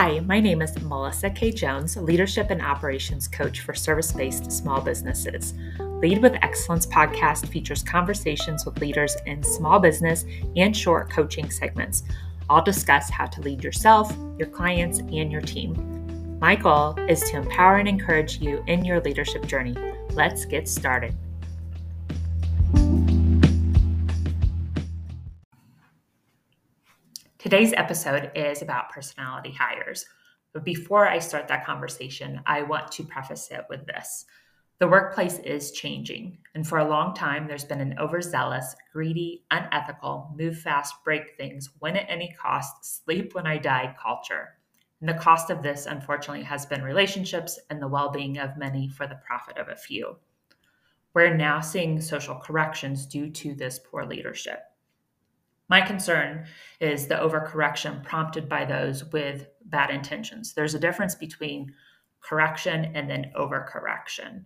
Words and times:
Hi, 0.00 0.20
my 0.20 0.38
name 0.38 0.62
is 0.62 0.80
Melissa 0.80 1.28
K. 1.28 1.50
Jones, 1.50 1.96
Leadership 1.96 2.50
and 2.50 2.62
Operations 2.62 3.26
Coach 3.26 3.62
for 3.62 3.74
Service 3.74 4.12
Based 4.12 4.52
Small 4.52 4.80
Businesses. 4.80 5.54
Lead 5.80 6.22
with 6.22 6.36
Excellence 6.40 6.86
podcast 6.86 7.48
features 7.48 7.82
conversations 7.82 8.64
with 8.64 8.80
leaders 8.80 9.16
in 9.26 9.42
small 9.42 9.80
business 9.80 10.24
and 10.54 10.76
short 10.76 11.10
coaching 11.10 11.50
segments. 11.50 12.04
I'll 12.48 12.62
discuss 12.62 13.10
how 13.10 13.26
to 13.26 13.40
lead 13.40 13.64
yourself, 13.64 14.16
your 14.38 14.46
clients, 14.46 15.00
and 15.00 15.32
your 15.32 15.40
team. 15.40 16.38
My 16.38 16.54
goal 16.54 16.96
is 17.08 17.20
to 17.30 17.36
empower 17.38 17.78
and 17.78 17.88
encourage 17.88 18.38
you 18.38 18.62
in 18.68 18.84
your 18.84 19.00
leadership 19.00 19.46
journey. 19.46 19.74
Let's 20.10 20.44
get 20.44 20.68
started. 20.68 21.12
Today's 27.38 27.72
episode 27.74 28.32
is 28.34 28.62
about 28.62 28.90
personality 28.90 29.52
hires. 29.52 30.04
But 30.52 30.64
before 30.64 31.06
I 31.06 31.20
start 31.20 31.46
that 31.46 31.64
conversation, 31.64 32.40
I 32.46 32.62
want 32.62 32.90
to 32.90 33.04
preface 33.04 33.52
it 33.52 33.64
with 33.70 33.86
this. 33.86 34.24
The 34.80 34.88
workplace 34.88 35.38
is 35.38 35.70
changing, 35.70 36.38
and 36.56 36.66
for 36.66 36.78
a 36.78 36.88
long 36.88 37.14
time, 37.14 37.46
there's 37.46 37.64
been 37.64 37.80
an 37.80 37.96
overzealous, 37.96 38.74
greedy, 38.92 39.44
unethical, 39.52 40.34
move 40.36 40.58
fast, 40.58 40.96
break 41.04 41.36
things, 41.36 41.70
win 41.80 41.96
at 41.96 42.10
any 42.10 42.34
cost, 42.36 43.04
sleep 43.04 43.36
when 43.36 43.46
I 43.46 43.58
die 43.58 43.94
culture. 44.02 44.56
And 45.00 45.08
the 45.08 45.14
cost 45.14 45.48
of 45.48 45.62
this, 45.62 45.86
unfortunately, 45.86 46.42
has 46.42 46.66
been 46.66 46.82
relationships 46.82 47.56
and 47.70 47.80
the 47.80 47.86
well 47.86 48.10
being 48.10 48.38
of 48.38 48.56
many 48.56 48.88
for 48.88 49.06
the 49.06 49.20
profit 49.24 49.58
of 49.58 49.68
a 49.68 49.76
few. 49.76 50.16
We're 51.14 51.36
now 51.36 51.60
seeing 51.60 52.00
social 52.00 52.34
corrections 52.34 53.06
due 53.06 53.30
to 53.30 53.54
this 53.54 53.78
poor 53.78 54.04
leadership. 54.04 54.64
My 55.68 55.82
concern 55.82 56.46
is 56.80 57.06
the 57.06 57.16
overcorrection 57.16 58.02
prompted 58.02 58.48
by 58.48 58.64
those 58.64 59.04
with 59.12 59.48
bad 59.66 59.90
intentions. 59.90 60.54
There's 60.54 60.74
a 60.74 60.78
difference 60.78 61.14
between 61.14 61.74
correction 62.20 62.92
and 62.94 63.08
then 63.08 63.32
overcorrection. 63.36 64.44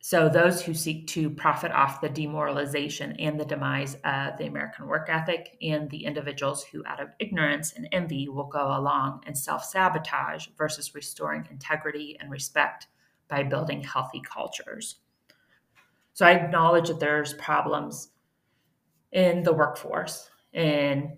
So, 0.00 0.28
those 0.28 0.62
who 0.62 0.74
seek 0.74 1.06
to 1.08 1.28
profit 1.28 1.72
off 1.72 2.00
the 2.00 2.08
demoralization 2.08 3.12
and 3.18 3.38
the 3.38 3.44
demise 3.44 3.96
of 4.04 4.38
the 4.38 4.46
American 4.46 4.86
work 4.86 5.08
ethic, 5.10 5.56
and 5.60 5.90
the 5.90 6.04
individuals 6.04 6.64
who, 6.64 6.84
out 6.86 7.00
of 7.00 7.10
ignorance 7.18 7.72
and 7.72 7.88
envy, 7.90 8.28
will 8.28 8.46
go 8.46 8.76
along 8.76 9.24
and 9.26 9.36
self 9.36 9.64
sabotage 9.64 10.46
versus 10.56 10.94
restoring 10.94 11.46
integrity 11.50 12.16
and 12.20 12.30
respect 12.30 12.86
by 13.28 13.42
building 13.42 13.82
healthy 13.82 14.22
cultures. 14.22 14.96
So, 16.14 16.24
I 16.24 16.32
acknowledge 16.32 16.88
that 16.88 17.00
there's 17.00 17.34
problems 17.34 18.10
in 19.12 19.42
the 19.42 19.52
workforce, 19.52 20.30
in 20.52 21.16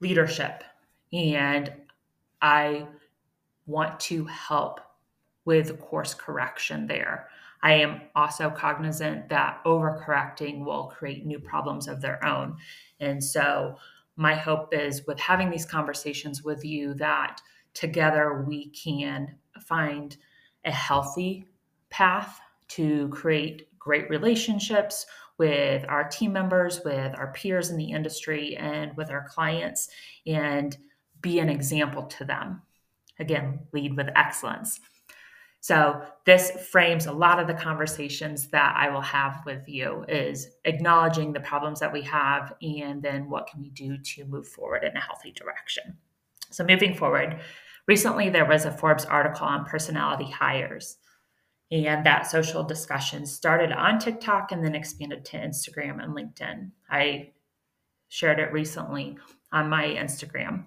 leadership. 0.00 0.64
And 1.12 1.72
I 2.40 2.86
want 3.66 4.00
to 4.00 4.24
help 4.24 4.80
with 5.44 5.78
course 5.80 6.14
correction 6.14 6.86
there. 6.86 7.28
I 7.62 7.74
am 7.74 8.02
also 8.14 8.50
cognizant 8.50 9.28
that 9.28 9.62
overcorrecting 9.64 10.64
will 10.64 10.84
create 10.84 11.26
new 11.26 11.38
problems 11.38 11.88
of 11.88 12.00
their 12.00 12.24
own. 12.24 12.56
And 13.00 13.22
so, 13.22 13.76
my 14.16 14.34
hope 14.34 14.74
is 14.74 15.06
with 15.06 15.18
having 15.18 15.50
these 15.50 15.64
conversations 15.64 16.42
with 16.42 16.64
you 16.64 16.92
that 16.94 17.40
together 17.72 18.44
we 18.46 18.68
can 18.70 19.34
find 19.60 20.16
a 20.64 20.70
healthy 20.70 21.46
path 21.88 22.38
to 22.68 23.08
create 23.08 23.66
great 23.78 24.10
relationships 24.10 25.06
with 25.40 25.86
our 25.88 26.04
team 26.04 26.34
members, 26.34 26.82
with 26.84 27.14
our 27.16 27.32
peers 27.32 27.70
in 27.70 27.78
the 27.78 27.92
industry, 27.92 28.58
and 28.58 28.94
with 28.94 29.10
our 29.10 29.26
clients, 29.26 29.88
and 30.26 30.76
be 31.22 31.38
an 31.38 31.48
example 31.48 32.02
to 32.02 32.26
them. 32.26 32.60
Again, 33.18 33.60
lead 33.72 33.96
with 33.96 34.08
excellence. 34.14 34.80
So 35.60 36.02
this 36.26 36.50
frames 36.70 37.06
a 37.06 37.12
lot 37.12 37.40
of 37.40 37.46
the 37.46 37.54
conversations 37.54 38.48
that 38.48 38.74
I 38.76 38.90
will 38.90 39.00
have 39.00 39.40
with 39.46 39.66
you 39.66 40.04
is 40.08 40.46
acknowledging 40.66 41.32
the 41.32 41.40
problems 41.40 41.80
that 41.80 41.92
we 41.92 42.02
have 42.02 42.52
and 42.60 43.02
then 43.02 43.30
what 43.30 43.46
can 43.46 43.62
we 43.62 43.70
do 43.70 43.96
to 43.96 44.26
move 44.26 44.46
forward 44.46 44.84
in 44.84 44.94
a 44.94 45.00
healthy 45.00 45.32
direction. 45.32 45.96
So 46.50 46.64
moving 46.64 46.94
forward, 46.94 47.40
recently 47.86 48.28
there 48.28 48.44
was 48.44 48.66
a 48.66 48.70
Forbes 48.70 49.06
article 49.06 49.46
on 49.46 49.64
personality 49.64 50.30
hires. 50.30 50.98
And 51.70 52.04
that 52.04 52.26
social 52.26 52.64
discussion 52.64 53.26
started 53.26 53.70
on 53.70 53.98
TikTok 53.98 54.50
and 54.50 54.64
then 54.64 54.74
expanded 54.74 55.24
to 55.26 55.38
Instagram 55.38 56.02
and 56.02 56.16
LinkedIn. 56.16 56.70
I 56.90 57.30
shared 58.08 58.40
it 58.40 58.52
recently 58.52 59.16
on 59.52 59.68
my 59.68 59.84
Instagram. 59.84 60.64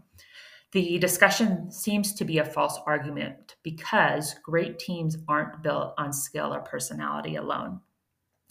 The 0.72 0.98
discussion 0.98 1.72
seems 1.72 2.14
to 2.14 2.26
be 2.26 2.40
a 2.40 2.46
false 2.46 2.80
argument 2.88 3.58
because 3.64 4.36
great 4.42 4.80
teams 4.80 5.18
aren't 5.28 5.62
built 5.62 5.94
on 5.98 6.12
skill 6.12 6.54
or 6.54 6.62
personality 6.62 7.36
alone. 7.36 7.82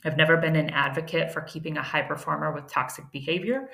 I've 0.05 0.17
never 0.17 0.37
been 0.37 0.57
an 0.57 0.71
advocate 0.71 1.33
for 1.33 1.41
keeping 1.41 1.79
a 1.79 1.83
high 1.83 2.03
performer 2.03 2.53
with 2.53 2.67
toxic 2.67 3.11
behavior, 3.11 3.71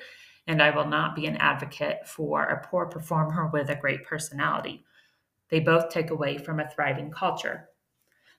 and 0.47 0.61
I 0.61 0.75
will 0.75 0.87
not 0.87 1.15
be 1.15 1.27
an 1.27 1.37
advocate 1.37 2.07
for 2.07 2.43
a 2.43 2.65
poor 2.65 2.87
performer 2.87 3.51
with 3.53 3.69
a 3.69 3.75
great 3.75 4.03
personality. 4.03 4.83
They 5.49 5.59
both 5.59 5.89
take 5.89 6.09
away 6.09 6.37
from 6.37 6.59
a 6.59 6.69
thriving 6.69 7.11
culture. 7.11 7.68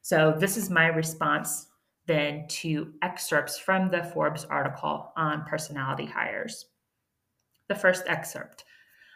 So, 0.02 0.34
this 0.38 0.56
is 0.56 0.70
my 0.70 0.86
response 0.86 1.68
then 2.06 2.46
to 2.48 2.92
excerpts 3.02 3.58
from 3.58 3.88
the 3.88 4.02
Forbes 4.02 4.44
article 4.44 5.12
on 5.16 5.44
personality 5.44 6.06
hires. 6.06 6.66
The 7.68 7.74
first 7.74 8.04
excerpt 8.06 8.64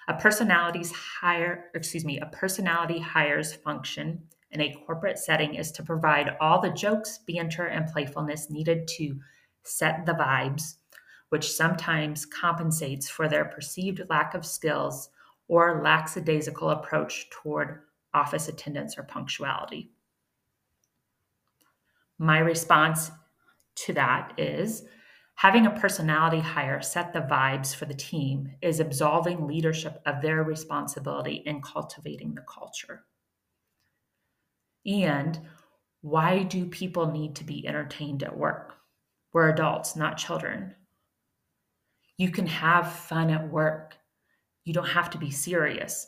a 0.06 0.14
personality's 0.14 0.92
hire, 0.92 1.70
excuse 1.74 2.04
me, 2.04 2.20
a 2.20 2.26
personality 2.26 2.98
hires 2.98 3.54
function 3.54 4.22
in 4.50 4.60
a 4.60 4.74
corporate 4.86 5.18
setting 5.18 5.54
is 5.54 5.72
to 5.72 5.82
provide 5.82 6.36
all 6.40 6.60
the 6.60 6.70
jokes, 6.70 7.20
banter, 7.26 7.66
and 7.66 7.90
playfulness 7.90 8.50
needed 8.50 8.86
to 8.86 9.18
set 9.62 10.04
the 10.04 10.12
vibes, 10.12 10.74
which 11.30 11.50
sometimes 11.50 12.26
compensates 12.26 13.08
for 13.08 13.28
their 13.28 13.46
perceived 13.46 14.02
lack 14.10 14.34
of 14.34 14.44
skills 14.44 15.08
or 15.48 15.82
lackadaisical 15.82 16.70
approach 16.70 17.28
toward 17.30 17.80
office 18.12 18.48
attendance 18.48 18.98
or 18.98 19.04
punctuality. 19.04 19.90
My 22.24 22.38
response 22.38 23.10
to 23.84 23.92
that 23.92 24.32
is 24.38 24.84
having 25.34 25.66
a 25.66 25.78
personality 25.78 26.40
hire 26.40 26.80
set 26.80 27.12
the 27.12 27.20
vibes 27.20 27.74
for 27.74 27.84
the 27.84 27.92
team 27.92 28.50
is 28.62 28.80
absolving 28.80 29.46
leadership 29.46 30.00
of 30.06 30.22
their 30.22 30.42
responsibility 30.42 31.42
in 31.44 31.60
cultivating 31.60 32.34
the 32.34 32.40
culture. 32.40 33.04
And 34.86 35.38
why 36.00 36.44
do 36.44 36.64
people 36.64 37.12
need 37.12 37.36
to 37.36 37.44
be 37.44 37.68
entertained 37.68 38.22
at 38.22 38.38
work? 38.38 38.72
We're 39.34 39.50
adults, 39.50 39.94
not 39.94 40.16
children. 40.16 40.74
You 42.16 42.30
can 42.30 42.46
have 42.46 42.90
fun 42.90 43.28
at 43.28 43.50
work. 43.50 43.98
You 44.64 44.72
don't 44.72 44.86
have 44.86 45.10
to 45.10 45.18
be 45.18 45.30
serious, 45.30 46.06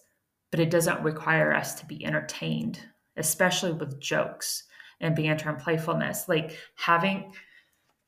but 0.50 0.60
it 0.60 0.70
doesn't 0.70 1.02
require 1.02 1.52
us 1.52 1.74
to 1.74 1.84
be 1.84 2.06
entertained, 2.06 2.80
especially 3.18 3.72
with 3.72 4.00
jokes 4.00 4.62
and 5.00 5.14
banter 5.16 5.50
and 5.50 5.58
playfulness. 5.58 6.28
Like 6.28 6.56
having 6.76 7.32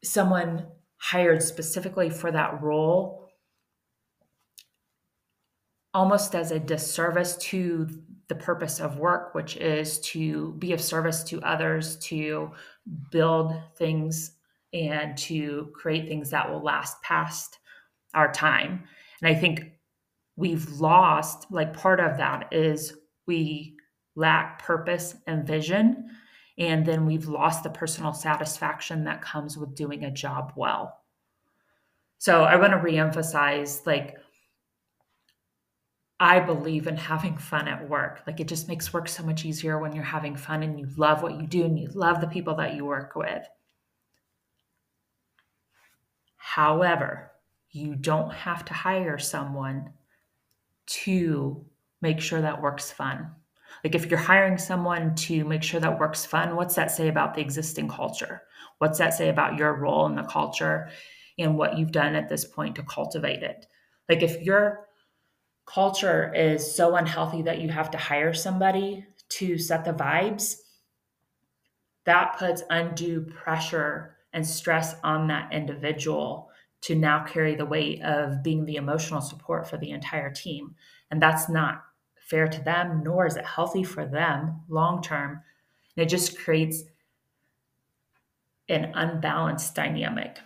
someone 0.02 0.66
hired 0.96 1.42
specifically 1.42 2.10
for 2.10 2.32
that 2.32 2.62
role 2.62 3.30
almost 5.94 6.34
as 6.34 6.50
a 6.50 6.60
disservice 6.60 7.36
to 7.36 7.88
the 8.28 8.34
purpose 8.34 8.78
of 8.78 8.98
work, 8.98 9.34
which 9.34 9.56
is 9.56 9.98
to 10.00 10.52
be 10.58 10.72
of 10.72 10.80
service 10.80 11.24
to 11.24 11.40
others, 11.42 11.96
to 11.96 12.50
build 13.10 13.54
things 13.76 14.32
and 14.74 15.16
to 15.16 15.70
create 15.74 16.06
things 16.06 16.30
that 16.30 16.50
will 16.50 16.62
last 16.62 17.00
past 17.02 17.58
our 18.12 18.30
time. 18.30 18.84
And 19.22 19.34
I 19.34 19.38
think 19.38 19.72
we've 20.36 20.68
lost, 20.72 21.50
like, 21.50 21.72
part 21.72 22.00
of 22.00 22.18
that 22.18 22.52
is 22.52 22.94
we 23.26 23.76
lack 24.14 24.62
purpose 24.62 25.16
and 25.26 25.46
vision 25.46 26.10
and 26.58 26.84
then 26.84 27.06
we've 27.06 27.28
lost 27.28 27.62
the 27.62 27.70
personal 27.70 28.12
satisfaction 28.12 29.04
that 29.04 29.22
comes 29.22 29.56
with 29.56 29.76
doing 29.76 30.04
a 30.04 30.10
job 30.10 30.52
well. 30.56 30.98
So 32.18 32.42
I 32.42 32.56
want 32.56 32.72
to 32.72 32.78
reemphasize 32.78 33.86
like, 33.86 34.16
I 36.18 36.40
believe 36.40 36.88
in 36.88 36.96
having 36.96 37.38
fun 37.38 37.68
at 37.68 37.88
work. 37.88 38.22
Like 38.26 38.40
it 38.40 38.48
just 38.48 38.66
makes 38.66 38.92
work 38.92 39.08
so 39.08 39.22
much 39.22 39.44
easier 39.44 39.78
when 39.78 39.92
you're 39.92 40.02
having 40.02 40.34
fun 40.34 40.64
and 40.64 40.78
you 40.80 40.88
love 40.96 41.22
what 41.22 41.40
you 41.40 41.46
do 41.46 41.64
and 41.64 41.78
you 41.78 41.88
love 41.94 42.20
the 42.20 42.26
people 42.26 42.56
that 42.56 42.74
you 42.74 42.84
work 42.84 43.14
with. 43.14 43.46
However, 46.36 47.30
you 47.70 47.94
don't 47.94 48.32
have 48.32 48.64
to 48.64 48.74
hire 48.74 49.18
someone 49.18 49.92
to 50.86 51.64
make 52.00 52.20
sure 52.20 52.40
that 52.40 52.60
work's 52.60 52.90
fun. 52.90 53.30
Like 53.84 53.94
if 53.94 54.06
you're 54.06 54.18
hiring 54.18 54.58
someone 54.58 55.14
to 55.16 55.44
make 55.44 55.62
sure 55.62 55.80
that 55.80 55.98
works 55.98 56.24
fun, 56.24 56.56
what's 56.56 56.74
that 56.74 56.90
say 56.90 57.08
about 57.08 57.34
the 57.34 57.40
existing 57.40 57.88
culture? 57.88 58.42
What's 58.78 58.98
that 58.98 59.14
say 59.14 59.28
about 59.28 59.58
your 59.58 59.74
role 59.74 60.06
in 60.06 60.14
the 60.14 60.22
culture 60.22 60.88
and 61.38 61.56
what 61.56 61.78
you've 61.78 61.92
done 61.92 62.14
at 62.14 62.28
this 62.28 62.44
point 62.44 62.76
to 62.76 62.82
cultivate 62.82 63.42
it? 63.42 63.66
Like 64.08 64.22
if 64.22 64.42
your 64.42 64.86
culture 65.66 66.32
is 66.34 66.74
so 66.74 66.96
unhealthy 66.96 67.42
that 67.42 67.60
you 67.60 67.68
have 67.68 67.90
to 67.90 67.98
hire 67.98 68.32
somebody 68.32 69.04
to 69.30 69.58
set 69.58 69.84
the 69.84 69.92
vibes, 69.92 70.56
that 72.04 72.36
puts 72.38 72.62
undue 72.70 73.20
pressure 73.20 74.16
and 74.32 74.46
stress 74.46 74.94
on 75.04 75.28
that 75.28 75.52
individual 75.52 76.48
to 76.80 76.94
now 76.94 77.24
carry 77.24 77.54
the 77.54 77.66
weight 77.66 78.02
of 78.02 78.42
being 78.42 78.64
the 78.64 78.76
emotional 78.76 79.20
support 79.20 79.68
for 79.68 79.76
the 79.76 79.90
entire 79.90 80.32
team. 80.32 80.74
And 81.10 81.20
that's 81.20 81.48
not 81.48 81.82
fair 82.28 82.46
to 82.46 82.62
them, 82.62 83.02
nor 83.04 83.26
is 83.26 83.36
it 83.36 83.44
healthy 83.44 83.82
for 83.82 84.04
them 84.04 84.60
long 84.68 85.02
term. 85.02 85.42
And 85.96 86.06
it 86.06 86.08
just 86.08 86.38
creates 86.38 86.84
an 88.68 88.92
unbalanced 88.94 89.74
dynamic. 89.74 90.38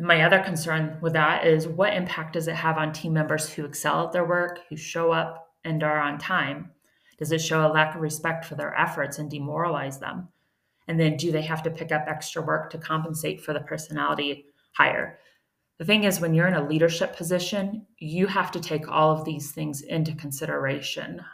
My 0.00 0.22
other 0.22 0.38
concern 0.38 0.96
with 1.00 1.14
that 1.14 1.44
is 1.44 1.66
what 1.66 1.92
impact 1.92 2.34
does 2.34 2.46
it 2.46 2.54
have 2.54 2.78
on 2.78 2.92
team 2.92 3.12
members 3.12 3.50
who 3.50 3.64
excel 3.64 4.06
at 4.06 4.12
their 4.12 4.24
work, 4.24 4.60
who 4.68 4.76
show 4.76 5.10
up 5.10 5.52
and 5.64 5.82
are 5.82 5.98
on 5.98 6.18
time? 6.18 6.70
Does 7.18 7.32
it 7.32 7.40
show 7.40 7.66
a 7.66 7.72
lack 7.72 7.96
of 7.96 8.00
respect 8.00 8.44
for 8.44 8.54
their 8.54 8.78
efforts 8.78 9.18
and 9.18 9.28
demoralize 9.28 9.98
them? 9.98 10.28
And 10.86 11.00
then 11.00 11.16
do 11.16 11.32
they 11.32 11.42
have 11.42 11.64
to 11.64 11.70
pick 11.70 11.90
up 11.90 12.04
extra 12.06 12.40
work 12.40 12.70
to 12.70 12.78
compensate 12.78 13.40
for 13.40 13.52
the 13.52 13.60
personality 13.60 14.46
hire? 14.72 15.18
The 15.78 15.84
thing 15.84 16.02
is, 16.02 16.20
when 16.20 16.34
you're 16.34 16.48
in 16.48 16.54
a 16.54 16.66
leadership 16.66 17.16
position, 17.16 17.86
you 17.98 18.26
have 18.26 18.50
to 18.50 18.60
take 18.60 18.88
all 18.88 19.12
of 19.12 19.24
these 19.24 19.52
things 19.52 19.82
into 19.82 20.12
consideration. 20.16 21.24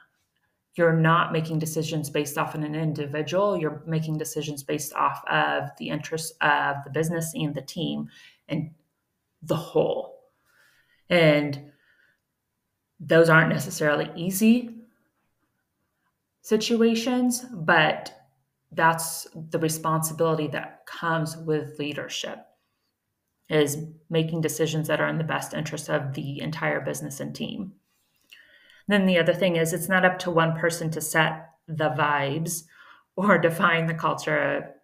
You're 0.74 0.92
not 0.92 1.32
making 1.32 1.60
decisions 1.60 2.10
based 2.10 2.36
off 2.36 2.54
of 2.54 2.62
an 2.62 2.74
individual, 2.74 3.56
you're 3.56 3.82
making 3.86 4.18
decisions 4.18 4.62
based 4.62 4.92
off 4.92 5.22
of 5.28 5.70
the 5.78 5.88
interests 5.88 6.36
of 6.42 6.76
the 6.84 6.90
business 6.90 7.32
and 7.34 7.54
the 7.54 7.62
team 7.62 8.08
and 8.48 8.70
the 9.42 9.56
whole. 9.56 10.20
And 11.08 11.70
those 13.00 13.30
aren't 13.30 13.50
necessarily 13.50 14.10
easy 14.14 14.74
situations, 16.42 17.46
but 17.50 18.12
that's 18.72 19.26
the 19.50 19.58
responsibility 19.58 20.48
that 20.48 20.84
comes 20.86 21.36
with 21.36 21.78
leadership 21.78 22.44
is 23.48 23.78
making 24.08 24.40
decisions 24.40 24.88
that 24.88 25.00
are 25.00 25.08
in 25.08 25.18
the 25.18 25.24
best 25.24 25.54
interest 25.54 25.88
of 25.88 26.14
the 26.14 26.40
entire 26.40 26.80
business 26.80 27.20
and 27.20 27.34
team. 27.34 27.72
Then 28.88 29.06
the 29.06 29.18
other 29.18 29.34
thing 29.34 29.56
is 29.56 29.72
it's 29.72 29.88
not 29.88 30.04
up 30.04 30.18
to 30.20 30.30
one 30.30 30.56
person 30.58 30.90
to 30.90 31.00
set 31.00 31.50
the 31.66 31.90
vibes 31.90 32.64
or 33.16 33.38
define 33.38 33.86
the 33.86 33.94
culture 33.94 34.74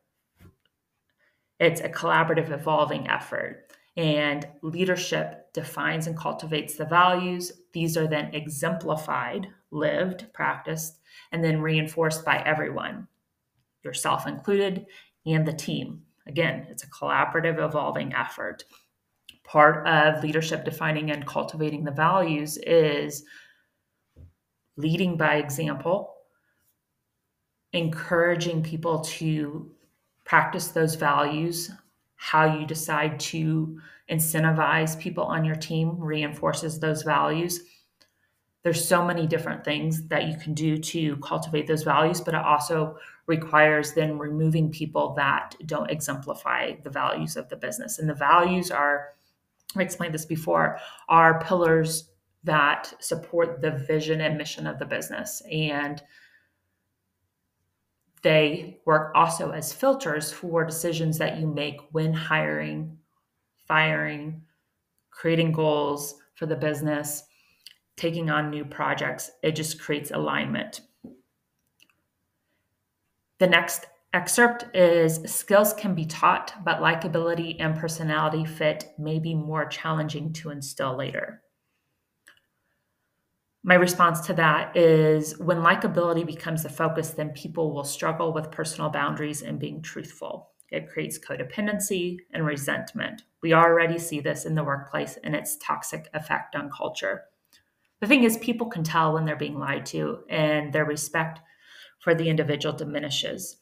it's 1.61 1.83
a 1.83 1.91
collaborative, 1.91 2.51
evolving 2.51 3.09
effort. 3.09 3.71
And 3.97 4.49
leadership 4.63 5.53
defines 5.53 6.07
and 6.07 6.17
cultivates 6.17 6.75
the 6.75 6.87
values. 6.87 7.53
These 7.73 7.99
are 7.99 8.07
then 8.07 8.35
exemplified, 8.35 9.49
lived, 9.71 10.33
practiced, 10.33 10.99
and 11.31 11.45
then 11.45 11.61
reinforced 11.61 12.25
by 12.25 12.39
everyone, 12.39 13.09
yourself 13.85 14.27
included, 14.27 14.87
and 15.27 15.47
the 15.47 15.53
team. 15.53 16.03
Again, 16.31 16.69
it's 16.71 16.85
a 16.85 16.87
collaborative, 16.87 17.59
evolving 17.59 18.15
effort. 18.15 18.63
Part 19.43 19.85
of 19.89 20.23
leadership 20.23 20.65
defining 20.65 21.11
and 21.11 21.27
cultivating 21.27 21.83
the 21.83 21.91
values 21.91 22.57
is 22.59 23.25
leading 24.77 25.17
by 25.17 25.39
example, 25.39 26.15
encouraging 27.73 28.63
people 28.63 29.01
to 29.01 29.73
practice 30.25 30.69
those 30.69 30.95
values, 30.95 31.73
how 32.15 32.57
you 32.57 32.65
decide 32.65 33.19
to 33.19 33.81
incentivize 34.09 34.97
people 34.97 35.25
on 35.25 35.45
your 35.45 35.57
team 35.57 35.99
reinforces 35.99 36.79
those 36.79 37.03
values. 37.03 37.59
There's 38.63 38.87
so 38.87 39.05
many 39.05 39.27
different 39.27 39.65
things 39.65 40.07
that 40.07 40.29
you 40.29 40.37
can 40.37 40.55
do 40.55 40.79
to 40.79 41.17
cultivate 41.17 41.67
those 41.67 41.83
values, 41.83 42.21
but 42.21 42.35
it 42.35 42.45
also 42.45 42.99
requires 43.31 43.93
then 43.93 44.19
removing 44.19 44.73
people 44.73 45.15
that 45.15 45.55
don't 45.65 45.89
exemplify 45.89 46.73
the 46.83 46.91
values 46.91 47.37
of 47.37 47.49
the 47.49 47.57
business. 47.57 48.01
And 48.01 48.11
the 48.11 48.15
values 48.15 48.73
are, 48.73 49.11
I 49.77 49.83
explained 49.83 50.13
this 50.13 50.27
before, 50.27 50.79
are 51.09 51.41
pillars 51.41 52.11
that 52.43 52.93
support 52.99 53.61
the 53.61 53.71
vision 53.71 54.21
and 54.21 54.37
mission 54.37 54.67
of 54.67 54.81
the 54.81 54.85
business. 54.85 55.43
And 55.49 56.03
they 58.23 58.81
work 58.85 59.13
also 59.15 59.53
as 59.53 59.73
filters 59.73 60.33
for 60.33 60.65
decisions 60.65 61.17
that 61.19 61.39
you 61.39 61.47
make 61.47 61.79
when 61.93 62.13
hiring, 62.13 62.99
firing, 63.69 64.43
creating 65.11 65.53
goals 65.53 66.17
for 66.35 66.47
the 66.47 66.57
business, 66.57 67.23
taking 67.97 68.29
on 68.29 68.51
new 68.51 68.65
projects. 68.65 69.31
It 69.45 69.53
just 69.53 69.81
creates 69.81 70.11
alignment. 70.11 70.81
The 73.41 73.49
next 73.49 73.87
excerpt 74.13 74.67
is 74.77 75.21
skills 75.27 75.73
can 75.73 75.97
be 75.97 76.05
taught, 76.05 76.55
but 76.65 76.81
likability 76.81 77.57
and 77.59 77.77
personality 77.77 78.45
fit 78.45 78.93
may 78.99 79.19
be 79.19 79.35
more 79.35 79.67
challenging 79.67 80.33
to 80.35 80.51
instill 80.51 80.97
later 80.97 81.43
my 83.63 83.75
response 83.75 84.21
to 84.23 84.33
that 84.35 84.75
is 84.77 85.39
when 85.39 85.59
likability 85.59 86.25
becomes 86.25 86.63
the 86.63 86.71
focus, 86.71 87.11
then 87.11 87.31
people 87.31 87.75
will 87.75 87.85
struggle 87.85 88.33
with 88.33 88.51
personal 88.51 88.91
boundaries 88.91 89.43
and 89.43 89.59
being 89.59 89.83
truthful. 89.83 90.51
It 90.71 90.89
creates 90.89 91.19
codependency 91.19 92.19
and 92.33 92.47
resentment. 92.47 93.23
We 93.43 93.53
already 93.53 93.99
see 93.99 94.21
this 94.21 94.47
in 94.47 94.55
the 94.55 94.65
workplace 94.65 95.19
and 95.23 95.35
its 95.35 95.59
toxic 95.59 96.09
effect 96.15 96.55
on 96.55 96.71
culture. 96.71 97.25
The 98.01 98.07
thing 98.07 98.25
is, 98.25 98.39
people 98.39 98.69
can 98.69 98.83
tell 98.83 99.13
when 99.13 99.27
they're 99.27 99.37
being 99.37 99.59
lied 99.59 99.85
to, 99.87 100.21
and 100.31 100.73
their 100.73 100.87
respect 100.87 101.41
for 102.01 102.15
the 102.15 102.29
individual 102.29 102.75
diminishes. 102.75 103.57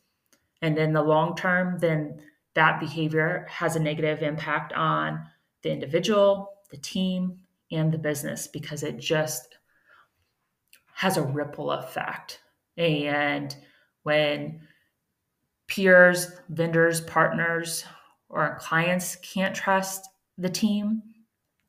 And 0.63 0.79
in 0.79 0.93
the 0.93 1.03
long 1.03 1.37
term, 1.37 1.79
then 1.79 2.21
that 2.55 2.81
behavior 2.81 3.47
has 3.49 3.77
a 3.77 3.81
negative 3.81 4.23
impact 4.23 4.73
on 4.73 5.25
the 5.63 5.71
individual, 5.71 6.55
the 6.71 6.77
team, 6.77 7.41
and 7.71 7.93
the 7.93 7.99
business 7.99 8.49
because 8.49 8.83
it 8.83 8.99
just 8.99 9.59
has 10.95 11.17
a 11.17 11.23
ripple 11.23 11.71
effect. 11.71 12.41
And 12.77 13.55
when 14.03 14.61
peers, 15.69 16.33
vendors, 16.49 17.01
partners, 17.03 17.85
or 18.29 18.59
clients 18.61 19.17
can't 19.17 19.55
trust 19.55 20.09
the 20.37 20.49
team 20.49 21.03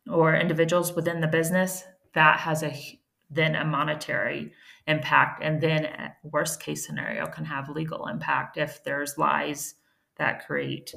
or 0.10 0.36
individuals 0.36 0.94
within 0.94 1.22
the 1.22 1.28
business, 1.28 1.84
that 2.14 2.40
has 2.40 2.64
a 2.64 3.00
then 3.30 3.56
a 3.56 3.64
monetary 3.64 4.52
impact 4.90 5.42
and 5.44 5.62
then 5.62 5.88
worst 6.24 6.62
case 6.62 6.86
scenario 6.86 7.28
can 7.28 7.46
have 7.46 7.70
legal 7.70 8.08
impact 8.08 8.58
if 8.58 8.84
there's 8.84 9.18
lies 9.18 9.76
that 10.18 10.46
create 10.46 10.94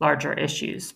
larger 0.00 0.34
issues 0.34 0.94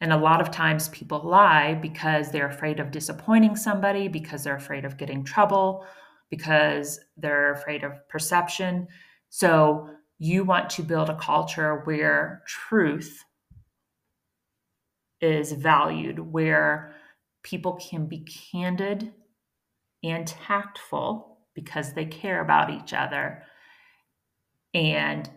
and 0.00 0.12
a 0.12 0.16
lot 0.16 0.40
of 0.40 0.50
times 0.50 0.88
people 0.88 1.20
lie 1.20 1.74
because 1.74 2.30
they're 2.30 2.48
afraid 2.48 2.80
of 2.80 2.90
disappointing 2.90 3.54
somebody, 3.54 4.08
because 4.08 4.42
they're 4.44 4.56
afraid 4.56 4.84
of 4.84 4.96
getting 4.96 5.24
trouble, 5.24 5.84
because 6.30 7.00
they're 7.18 7.52
afraid 7.52 7.84
of 7.84 8.08
perception. 8.08 8.88
So 9.28 9.90
you 10.18 10.44
want 10.44 10.70
to 10.70 10.82
build 10.82 11.10
a 11.10 11.16
culture 11.16 11.82
where 11.84 12.42
truth 12.46 13.24
is 15.20 15.52
valued, 15.52 16.18
where 16.18 16.94
people 17.42 17.74
can 17.74 18.06
be 18.06 18.20
candid 18.20 19.12
and 20.02 20.26
tactful 20.26 21.38
because 21.54 21.92
they 21.92 22.04
care 22.04 22.40
about 22.40 22.70
each 22.70 22.92
other 22.92 23.42
and 24.72 25.28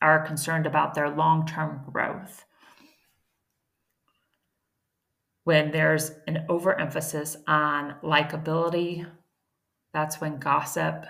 are 0.00 0.26
concerned 0.26 0.66
about 0.66 0.94
their 0.94 1.08
long 1.08 1.46
term 1.46 1.82
growth 1.90 2.44
when 5.44 5.70
there's 5.70 6.10
an 6.26 6.46
overemphasis 6.48 7.36
on 7.46 7.94
likability, 8.02 9.06
that's 9.92 10.20
when 10.20 10.38
gossip 10.38 11.04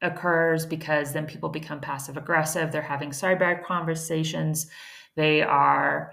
occurs 0.00 0.66
because 0.66 1.12
then 1.12 1.26
people 1.26 1.50
become 1.50 1.80
passive 1.80 2.16
aggressive. 2.16 2.72
They're 2.72 2.82
having 2.82 3.10
sidebar 3.10 3.62
conversations. 3.62 4.68
They 5.16 5.42
are 5.42 6.12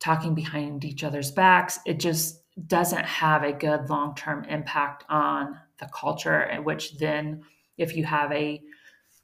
talking 0.00 0.34
behind 0.34 0.84
each 0.84 1.04
other's 1.04 1.30
backs. 1.30 1.78
It 1.86 2.00
just 2.00 2.40
doesn't 2.66 3.04
have 3.04 3.42
a 3.42 3.52
good 3.52 3.88
long 3.90 4.14
term 4.14 4.44
impact 4.44 5.04
on 5.08 5.58
the 5.78 5.86
culture, 5.86 6.48
which 6.62 6.98
then, 6.98 7.42
if 7.76 7.96
you 7.96 8.04
have 8.04 8.30
a 8.32 8.62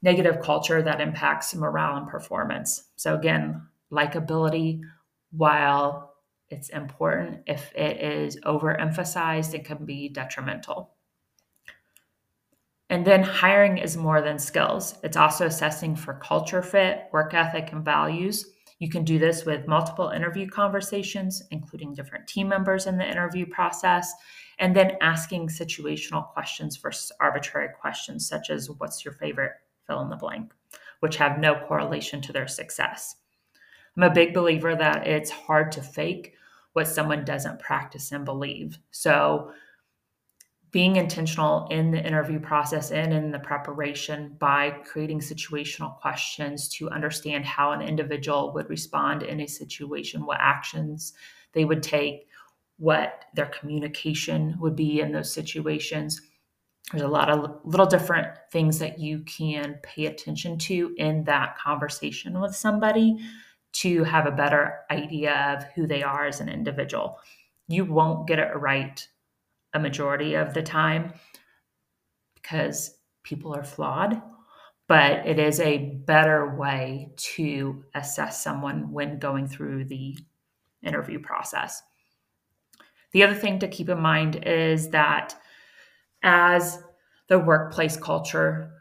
negative 0.02 0.40
culture, 0.40 0.82
that 0.82 1.00
impacts 1.00 1.54
morale 1.54 1.96
and 1.96 2.08
performance. 2.08 2.84
So, 2.96 3.14
again, 3.14 3.62
likability 3.92 4.80
while 5.30 6.14
it's 6.48 6.68
important. 6.70 7.42
If 7.46 7.72
it 7.74 8.00
is 8.00 8.36
overemphasized, 8.40 9.54
it 9.54 9.64
can 9.64 9.84
be 9.84 10.08
detrimental. 10.08 10.94
And 12.88 13.06
then 13.06 13.22
hiring 13.22 13.78
is 13.78 13.96
more 13.96 14.20
than 14.20 14.40
skills. 14.40 14.96
It's 15.04 15.16
also 15.16 15.46
assessing 15.46 15.94
for 15.94 16.14
culture 16.14 16.60
fit, 16.60 17.04
work 17.12 17.34
ethic, 17.34 17.70
and 17.72 17.84
values. 17.84 18.50
You 18.80 18.88
can 18.88 19.04
do 19.04 19.18
this 19.18 19.44
with 19.44 19.68
multiple 19.68 20.08
interview 20.08 20.48
conversations, 20.48 21.42
including 21.50 21.94
different 21.94 22.26
team 22.26 22.48
members 22.48 22.86
in 22.86 22.96
the 22.96 23.08
interview 23.08 23.44
process, 23.44 24.12
and 24.58 24.74
then 24.74 24.96
asking 25.02 25.48
situational 25.48 26.26
questions 26.32 26.78
versus 26.78 27.12
arbitrary 27.20 27.68
questions, 27.78 28.26
such 28.26 28.48
as 28.48 28.70
what's 28.70 29.04
your 29.04 29.12
favorite 29.12 29.52
fill 29.86 30.00
in 30.00 30.08
the 30.08 30.16
blank, 30.16 30.52
which 31.00 31.16
have 31.16 31.38
no 31.38 31.56
correlation 31.68 32.22
to 32.22 32.32
their 32.32 32.48
success. 32.48 33.16
I'm 33.96 34.02
a 34.02 34.10
big 34.10 34.32
believer 34.32 34.74
that 34.74 35.06
it's 35.06 35.30
hard 35.30 35.72
to 35.72 35.82
fake 35.82 36.32
what 36.72 36.88
someone 36.88 37.24
doesn't 37.24 37.60
practice 37.60 38.12
and 38.12 38.24
believe. 38.24 38.78
So, 38.92 39.52
being 40.72 40.96
intentional 40.96 41.66
in 41.70 41.90
the 41.90 42.04
interview 42.04 42.38
process 42.38 42.92
and 42.92 43.12
in 43.12 43.32
the 43.32 43.38
preparation 43.38 44.36
by 44.38 44.70
creating 44.84 45.18
situational 45.18 45.98
questions 46.00 46.68
to 46.68 46.88
understand 46.90 47.44
how 47.44 47.72
an 47.72 47.82
individual 47.82 48.52
would 48.54 48.70
respond 48.70 49.22
in 49.22 49.40
a 49.40 49.46
situation, 49.48 50.24
what 50.24 50.38
actions 50.40 51.12
they 51.52 51.64
would 51.64 51.82
take, 51.82 52.28
what 52.78 53.24
their 53.34 53.46
communication 53.46 54.56
would 54.60 54.76
be 54.76 55.00
in 55.00 55.10
those 55.12 55.32
situations. 55.32 56.20
There's 56.92 57.02
a 57.02 57.08
lot 57.08 57.30
of 57.30 57.60
little 57.64 57.86
different 57.86 58.28
things 58.52 58.78
that 58.78 58.98
you 58.98 59.20
can 59.24 59.78
pay 59.82 60.06
attention 60.06 60.56
to 60.58 60.94
in 60.96 61.24
that 61.24 61.58
conversation 61.58 62.40
with 62.40 62.54
somebody 62.54 63.18
to 63.72 64.04
have 64.04 64.26
a 64.26 64.32
better 64.32 64.80
idea 64.90 65.56
of 65.56 65.64
who 65.74 65.86
they 65.86 66.02
are 66.02 66.26
as 66.26 66.40
an 66.40 66.48
individual. 66.48 67.18
You 67.68 67.84
won't 67.84 68.26
get 68.26 68.38
it 68.38 68.56
right 68.56 69.06
a 69.74 69.78
majority 69.78 70.34
of 70.34 70.54
the 70.54 70.62
time 70.62 71.12
because 72.34 72.98
people 73.22 73.54
are 73.54 73.64
flawed, 73.64 74.20
but 74.88 75.26
it 75.26 75.38
is 75.38 75.60
a 75.60 76.00
better 76.06 76.56
way 76.56 77.12
to 77.16 77.84
assess 77.94 78.42
someone 78.42 78.90
when 78.92 79.18
going 79.18 79.46
through 79.46 79.84
the 79.84 80.16
interview 80.82 81.18
process. 81.20 81.82
The 83.12 83.22
other 83.22 83.34
thing 83.34 83.58
to 83.60 83.68
keep 83.68 83.88
in 83.88 84.00
mind 84.00 84.44
is 84.46 84.88
that 84.90 85.34
as 86.22 86.82
the 87.28 87.38
workplace 87.38 87.96
culture 87.96 88.72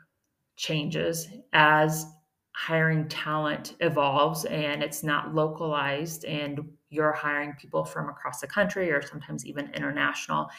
changes, 0.56 1.28
as 1.54 2.06
hiring 2.52 3.08
talent 3.08 3.76
evolves 3.80 4.46
and 4.46 4.84
it's 4.84 5.04
not 5.04 5.34
localized 5.34 6.26
and 6.26 6.60
you're 6.90 7.12
hiring 7.12 7.54
people 7.54 7.84
from 7.84 8.10
across 8.10 8.40
the 8.40 8.48
country 8.48 8.92
or 8.92 9.02
sometimes 9.02 9.46
even 9.46 9.72
international 9.74 10.50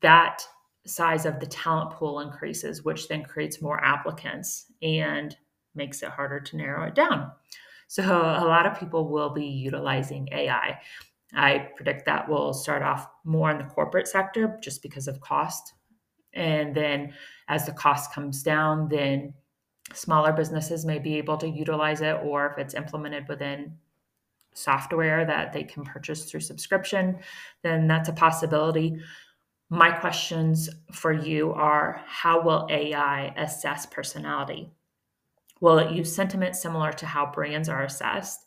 that 0.00 0.42
size 0.86 1.26
of 1.26 1.40
the 1.40 1.46
talent 1.46 1.90
pool 1.90 2.20
increases, 2.20 2.84
which 2.84 3.08
then 3.08 3.22
creates 3.22 3.60
more 3.60 3.82
applicants 3.84 4.66
and 4.82 5.36
makes 5.74 6.02
it 6.02 6.08
harder 6.08 6.40
to 6.40 6.56
narrow 6.56 6.86
it 6.86 6.94
down. 6.94 7.30
So, 7.88 8.02
a 8.02 8.44
lot 8.44 8.66
of 8.66 8.78
people 8.78 9.08
will 9.08 9.30
be 9.30 9.46
utilizing 9.46 10.28
AI. 10.32 10.78
I 11.34 11.68
predict 11.76 12.06
that 12.06 12.28
will 12.28 12.52
start 12.52 12.82
off 12.82 13.06
more 13.24 13.50
in 13.50 13.58
the 13.58 13.64
corporate 13.64 14.08
sector 14.08 14.58
just 14.62 14.82
because 14.82 15.08
of 15.08 15.20
cost. 15.20 15.74
And 16.34 16.74
then, 16.74 17.14
as 17.48 17.66
the 17.66 17.72
cost 17.72 18.12
comes 18.12 18.42
down, 18.42 18.88
then 18.88 19.34
smaller 19.94 20.32
businesses 20.32 20.84
may 20.84 20.98
be 20.98 21.16
able 21.16 21.38
to 21.38 21.48
utilize 21.48 22.02
it, 22.02 22.18
or 22.22 22.46
if 22.46 22.58
it's 22.58 22.74
implemented 22.74 23.26
within 23.28 23.74
software 24.58 25.24
that 25.24 25.52
they 25.52 25.64
can 25.64 25.84
purchase 25.84 26.24
through 26.24 26.40
subscription, 26.40 27.18
then 27.62 27.86
that's 27.86 28.08
a 28.08 28.12
possibility. 28.12 29.00
My 29.70 29.90
questions 29.90 30.68
for 30.92 31.12
you 31.12 31.52
are 31.52 32.02
How 32.06 32.40
will 32.40 32.66
AI 32.70 33.34
assess 33.36 33.86
personality? 33.86 34.70
Will 35.60 35.78
it 35.78 35.92
use 35.92 36.14
sentiment 36.14 36.56
similar 36.56 36.92
to 36.92 37.06
how 37.06 37.30
brands 37.32 37.68
are 37.68 37.84
assessed? 37.84 38.46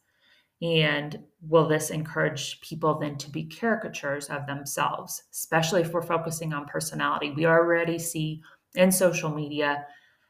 And 0.61 1.19
will 1.47 1.67
this 1.67 1.89
encourage 1.89 2.61
people 2.61 2.99
then 2.99 3.17
to 3.17 3.31
be 3.31 3.45
caricatures 3.45 4.27
of 4.27 4.45
themselves, 4.45 5.23
especially 5.31 5.81
if 5.81 5.91
we're 5.91 6.03
focusing 6.03 6.53
on 6.53 6.65
personality? 6.65 7.31
We 7.31 7.47
already 7.47 7.97
see 7.97 8.43
in 8.75 8.91
social 8.91 9.33
media 9.33 9.85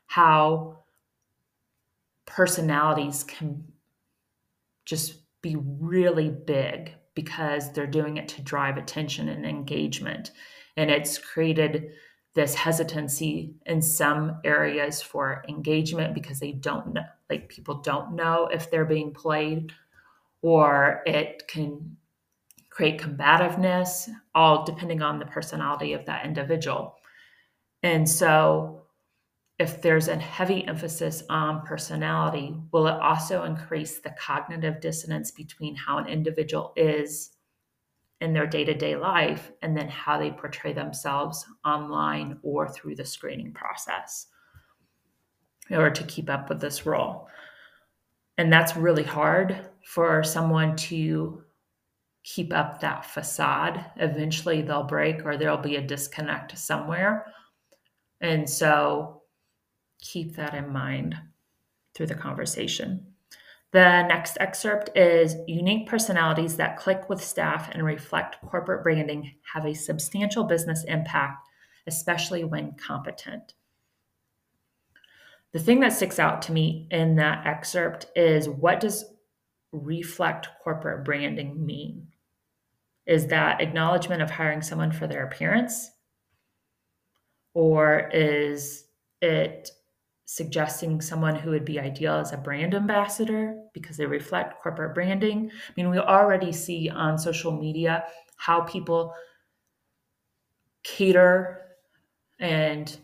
how 0.06 0.84
personalities 2.26 3.24
can 3.24 3.64
just 4.86 5.21
be 5.42 5.56
really 5.58 6.30
big 6.30 6.94
because 7.16 7.72
they're 7.74 7.88
doing 7.88 8.18
it 8.18 8.28
to 8.30 8.42
drive 8.42 8.78
attention 8.78 9.30
and 9.30 9.46
engagement. 9.46 10.32
And 10.78 10.90
it's 10.90 11.18
created 11.18 11.92
this 12.34 12.56
hesitancy 12.56 13.56
in 13.66 13.82
some 13.82 14.40
areas 14.46 15.02
for 15.02 15.44
engagement 15.50 16.14
because 16.14 16.40
they 16.40 16.54
don't 16.54 16.94
know, 16.94 17.04
like 17.30 17.50
people 17.50 17.82
don't 17.82 18.16
know 18.16 18.48
if 18.52 18.72
they're 18.72 18.86
being 18.86 19.14
played, 19.14 19.74
or 20.42 21.04
it 21.06 21.44
can 21.48 21.98
create 22.70 23.02
combativeness, 23.02 24.10
all 24.34 24.64
depending 24.64 25.02
on 25.02 25.20
the 25.20 25.26
personality 25.26 25.94
of 25.94 26.06
that 26.06 26.26
individual. 26.26 26.96
And 27.84 28.10
so, 28.10 28.81
if 29.62 29.80
there's 29.80 30.08
a 30.08 30.16
heavy 30.16 30.68
emphasis 30.68 31.22
on 31.30 31.64
personality, 31.64 32.56
will 32.72 32.88
it 32.88 33.00
also 33.00 33.44
increase 33.44 34.00
the 34.00 34.10
cognitive 34.20 34.82
dissonance 34.82 35.30
between 35.30 35.76
how 35.76 36.00
an 36.00 36.08
individual 36.08 36.74
is 36.76 37.34
in 38.22 38.34
their 38.34 38.48
day 38.48 38.66
to 38.66 38.74
day 38.74 38.96
life 38.96 39.52
and 39.62 39.78
then 39.78 39.88
how 39.88 40.18
they 40.18 40.32
portray 40.32 40.74
themselves 40.74 41.46
online 41.64 42.40
or 42.42 42.70
through 42.70 42.96
the 42.96 43.06
screening 43.06 43.54
process 43.54 44.26
in 45.70 45.76
order 45.76 45.92
to 45.92 46.04
keep 46.06 46.28
up 46.28 46.50
with 46.50 46.60
this 46.60 46.88
role. 46.88 47.28
And 48.40 48.52
that's 48.52 48.76
really 48.76 49.04
hard 49.04 49.70
for 49.86 50.24
someone 50.24 50.76
to 50.76 51.44
keep 52.24 52.52
up 52.52 52.82
that 52.82 53.06
facade. 53.06 53.86
Eventually, 53.98 54.64
they'll 54.64 54.82
break 54.82 55.24
or 55.24 55.38
there'll 55.38 55.58
be 55.58 55.76
a 55.76 55.86
disconnect 55.86 56.58
somewhere. 56.58 57.28
And 58.22 58.50
so, 58.50 59.21
keep 60.02 60.36
that 60.36 60.54
in 60.54 60.72
mind 60.72 61.16
through 61.94 62.08
the 62.08 62.16
conversation. 62.16 63.06
The 63.72 64.04
next 64.04 64.38
excerpt 64.40 64.90
is 64.98 65.38
unique 65.48 65.88
personalities 65.88 66.58
that 66.58 66.78
click 66.78 67.08
with 67.08 67.24
staff 67.24 67.70
and 67.72 67.86
reflect 67.86 68.42
corporate 68.46 68.84
branding 68.84 69.36
have 69.54 69.66
a 69.66 69.74
substantial 69.74 70.44
business 70.44 70.84
impact, 70.84 71.48
especially 71.88 72.44
when 72.44 72.74
competent. 72.74 73.54
The 75.54 75.60
thing 75.60 75.80
that 75.82 75.94
sticks 75.94 76.20
out 76.20 76.42
to 76.44 76.52
me 76.52 76.88
in 76.92 77.16
that 77.16 77.46
excerpt 77.46 78.08
is 78.16 78.50
what 78.50 78.82
does 78.82 79.06
reflect 79.72 80.50
corporate 80.64 81.06
branding 81.06 81.66
mean? 81.66 82.08
Is 83.06 83.28
that 83.28 83.62
acknowledgement 83.62 84.22
of 84.22 84.32
hiring 84.32 84.62
someone 84.62 84.92
for 84.92 85.08
their 85.08 85.26
appearance? 85.26 85.92
Or 87.54 88.10
is 88.14 88.86
it 89.22 89.72
suggesting 90.34 91.02
someone 91.02 91.36
who 91.36 91.50
would 91.50 91.66
be 91.66 91.78
ideal 91.78 92.14
as 92.14 92.32
a 92.32 92.38
brand 92.38 92.74
ambassador 92.74 93.62
because 93.74 93.98
they 93.98 94.06
reflect 94.06 94.62
corporate 94.64 94.96
branding. 94.96 95.52
I 95.52 95.74
mean, 95.76 95.90
we 95.90 95.98
already 95.98 96.54
see 96.54 96.90
on 96.90 97.18
social 97.18 97.52
media 97.52 98.06
how 98.38 98.62
people 98.62 99.14
cater 100.84 101.76
and 102.40 102.98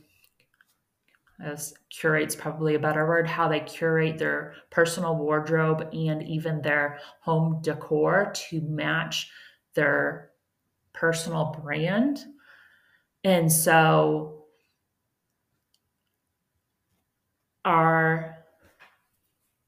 as 1.44 1.74
curate's 1.90 2.34
probably 2.34 2.76
a 2.76 2.80
better 2.80 3.06
word, 3.06 3.28
how 3.28 3.50
they 3.50 3.60
curate 3.60 4.18
their 4.18 4.56
personal 4.70 5.18
wardrobe 5.18 5.90
and 5.92 6.24
even 6.24 6.62
their 6.62 7.00
home 7.20 7.60
decor 7.62 8.32
to 8.34 8.62
match 8.62 9.30
their 9.74 10.32
personal 10.94 11.54
brand. 11.62 12.24
And 13.26 13.52
so 13.52 14.37
are 17.68 18.38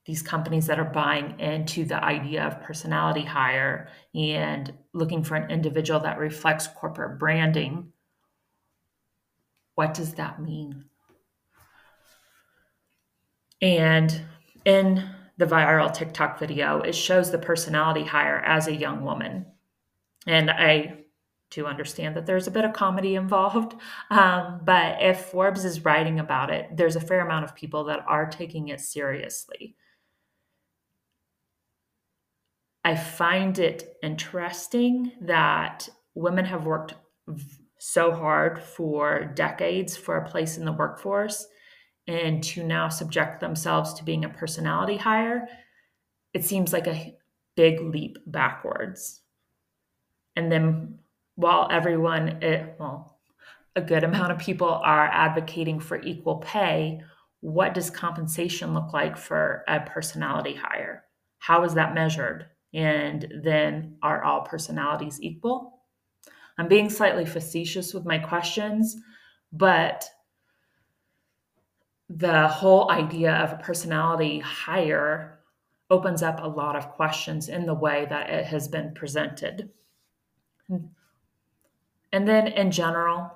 these 0.05 0.21
companies 0.21 0.67
that 0.67 0.79
are 0.79 0.85
buying 0.85 1.37
into 1.39 1.83
the 1.83 2.01
idea 2.01 2.47
of 2.47 2.61
personality 2.61 3.23
hire 3.23 3.89
and 4.15 4.73
looking 4.93 5.23
for 5.23 5.35
an 5.35 5.51
individual 5.51 5.99
that 5.99 6.17
reflects 6.17 6.65
corporate 6.67 7.19
branding. 7.19 7.91
What 9.75 9.93
does 9.93 10.13
that 10.13 10.41
mean? 10.41 10.85
And 13.61 14.21
in 14.63 15.07
the 15.37 15.45
viral 15.45 15.93
TikTok 15.93 16.39
video, 16.39 16.79
it 16.79 16.93
shows 16.93 17.31
the 17.31 17.37
personality 17.37 18.05
hire 18.05 18.39
as 18.39 18.67
a 18.67 18.75
young 18.75 19.03
woman. 19.03 19.45
And 20.25 20.49
I 20.49 21.03
to 21.51 21.65
understand 21.65 22.15
that 22.15 22.25
there's 22.25 22.47
a 22.47 22.51
bit 22.51 22.65
of 22.65 22.73
comedy 22.73 23.15
involved. 23.15 23.75
Um, 24.11 24.61
but 24.63 25.01
if 25.01 25.25
Forbes 25.25 25.63
is 25.63 25.85
writing 25.85 26.19
about 26.19 26.49
it, 26.49 26.67
there's 26.75 26.95
a 26.95 27.01
fair 27.01 27.19
amount 27.21 27.45
of 27.45 27.55
people 27.55 27.83
that 27.85 28.03
are 28.07 28.25
taking 28.25 28.69
it 28.69 28.79
seriously. 28.79 29.75
I 32.83 32.95
find 32.95 33.59
it 33.59 33.97
interesting 34.01 35.11
that 35.21 35.87
women 36.15 36.45
have 36.45 36.65
worked 36.65 36.95
so 37.77 38.11
hard 38.11 38.63
for 38.63 39.25
decades 39.25 39.95
for 39.95 40.17
a 40.17 40.27
place 40.27 40.57
in 40.57 40.65
the 40.65 40.71
workforce 40.71 41.45
and 42.07 42.43
to 42.45 42.63
now 42.63 42.89
subject 42.89 43.39
themselves 43.39 43.93
to 43.93 44.03
being 44.03 44.25
a 44.25 44.29
personality 44.29 44.97
hire 44.97 45.47
it 46.33 46.45
seems 46.45 46.73
like 46.73 46.87
a, 46.87 47.15
big 47.59 47.81
leap 47.81 48.17
backwards. 48.25 49.19
And 50.37 50.49
then 50.49 50.98
while 51.39 51.69
everyone, 51.71 52.27
it, 52.27 52.43
eh, 52.43 52.65
well, 52.77 53.17
a 53.73 53.81
good 53.81 54.03
amount 54.03 54.33
of 54.33 54.39
people 54.39 54.67
are 54.67 55.05
advocating 55.05 55.79
for 55.79 56.01
equal 56.01 56.35
pay, 56.37 57.01
what 57.39 57.73
does 57.73 57.89
compensation 57.89 58.73
look 58.73 58.91
like 58.91 59.17
for 59.17 59.63
a 59.69 59.79
personality 59.79 60.53
hire? 60.53 61.05
How 61.37 61.63
is 61.63 61.75
that 61.75 61.93
measured? 61.93 62.47
And 62.73 63.25
then 63.41 63.95
are 64.03 64.21
all 64.21 64.41
personalities 64.41 65.21
equal? 65.21 65.79
I'm 66.57 66.67
being 66.67 66.89
slightly 66.89 67.25
facetious 67.25 67.93
with 67.93 68.03
my 68.03 68.17
questions, 68.17 68.97
but 69.53 70.09
the 72.09 72.49
whole 72.49 72.91
idea 72.91 73.33
of 73.35 73.53
a 73.53 73.63
personality 73.63 74.39
hire 74.39 75.39
opens 75.89 76.21
up 76.21 76.43
a 76.43 76.47
lot 76.47 76.75
of 76.75 76.89
questions 76.89 77.47
in 77.47 77.65
the 77.65 77.73
way 77.73 78.07
that 78.09 78.29
it 78.29 78.45
has 78.47 78.67
been 78.67 78.93
presented. 78.93 79.69
And 82.11 82.27
then 82.27 82.47
in 82.47 82.71
general, 82.71 83.31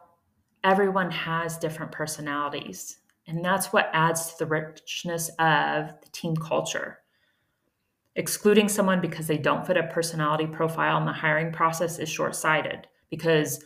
everyone 0.63 1.11
has 1.11 1.57
different 1.57 1.91
personalities. 1.91 2.97
And 3.27 3.43
that's 3.43 3.71
what 3.71 3.89
adds 3.93 4.27
to 4.27 4.39
the 4.39 4.45
richness 4.45 5.29
of 5.39 5.91
the 6.01 6.09
team 6.11 6.35
culture. 6.35 6.99
Excluding 8.15 8.69
someone 8.69 9.01
because 9.01 9.27
they 9.27 9.37
don't 9.37 9.65
fit 9.65 9.77
a 9.77 9.83
personality 9.83 10.45
profile 10.45 10.97
in 10.97 11.05
the 11.05 11.13
hiring 11.13 11.51
process 11.51 11.99
is 11.99 12.09
short 12.09 12.35
sighted 12.35 12.87
because 13.09 13.63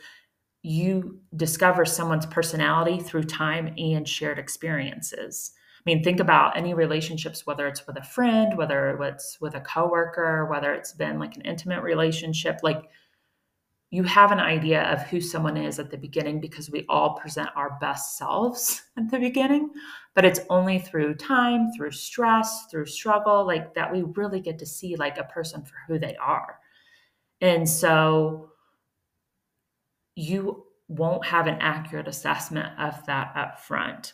you 0.64 1.20
discover 1.36 1.86
someone's 1.86 2.26
personality 2.26 3.00
through 3.00 3.24
time 3.24 3.74
and 3.78 4.08
shared 4.08 4.40
experiences. 4.40 5.52
I 5.80 5.90
mean, 5.90 6.04
think 6.04 6.20
about 6.20 6.58
any 6.58 6.74
relationships, 6.74 7.46
whether 7.46 7.68
it's 7.68 7.86
with 7.88 7.98
a 7.98 8.04
friend, 8.04 8.58
whether 8.58 9.02
it's 9.02 9.38
with 9.40 9.56
a 9.56 9.62
coworker, 9.62 10.46
whether 10.46 10.74
it's 10.74 10.92
been 10.92 11.20
like 11.20 11.36
an 11.36 11.44
intimate 11.44 11.82
relationship, 11.82 12.60
like 12.64 12.90
you 13.90 14.04
have 14.04 14.34
an 14.34 14.40
idea 14.40 14.84
of 14.92 15.04
who 15.04 15.22
someone 15.22 15.56
is 15.56 15.80
at 15.80 15.90
the 15.90 15.98
beginning 15.98 16.42
because 16.42 16.70
we 16.70 16.86
all 16.90 17.16
present 17.16 17.50
our 17.56 17.78
best 17.80 18.18
selves 18.18 18.82
at 18.98 19.10
the 19.10 19.20
beginning 19.20 19.70
but 20.18 20.26
it's 20.26 20.40
only 20.50 20.80
through 20.80 21.14
time 21.14 21.72
through 21.72 21.92
stress 21.92 22.66
through 22.72 22.88
struggle 22.88 23.46
like 23.46 23.76
that 23.76 23.92
we 23.92 24.02
really 24.16 24.40
get 24.40 24.58
to 24.58 24.66
see 24.66 24.96
like 24.96 25.20
a 25.20 25.24
person 25.26 25.64
for 25.64 25.76
who 25.88 26.00
they 26.00 26.16
are. 26.16 26.58
And 27.40 27.70
so 27.70 28.50
you 30.16 30.66
won't 30.88 31.24
have 31.24 31.46
an 31.46 31.58
accurate 31.60 32.08
assessment 32.08 32.68
of 32.80 33.06
that 33.06 33.32
up 33.36 33.60
front. 33.60 34.14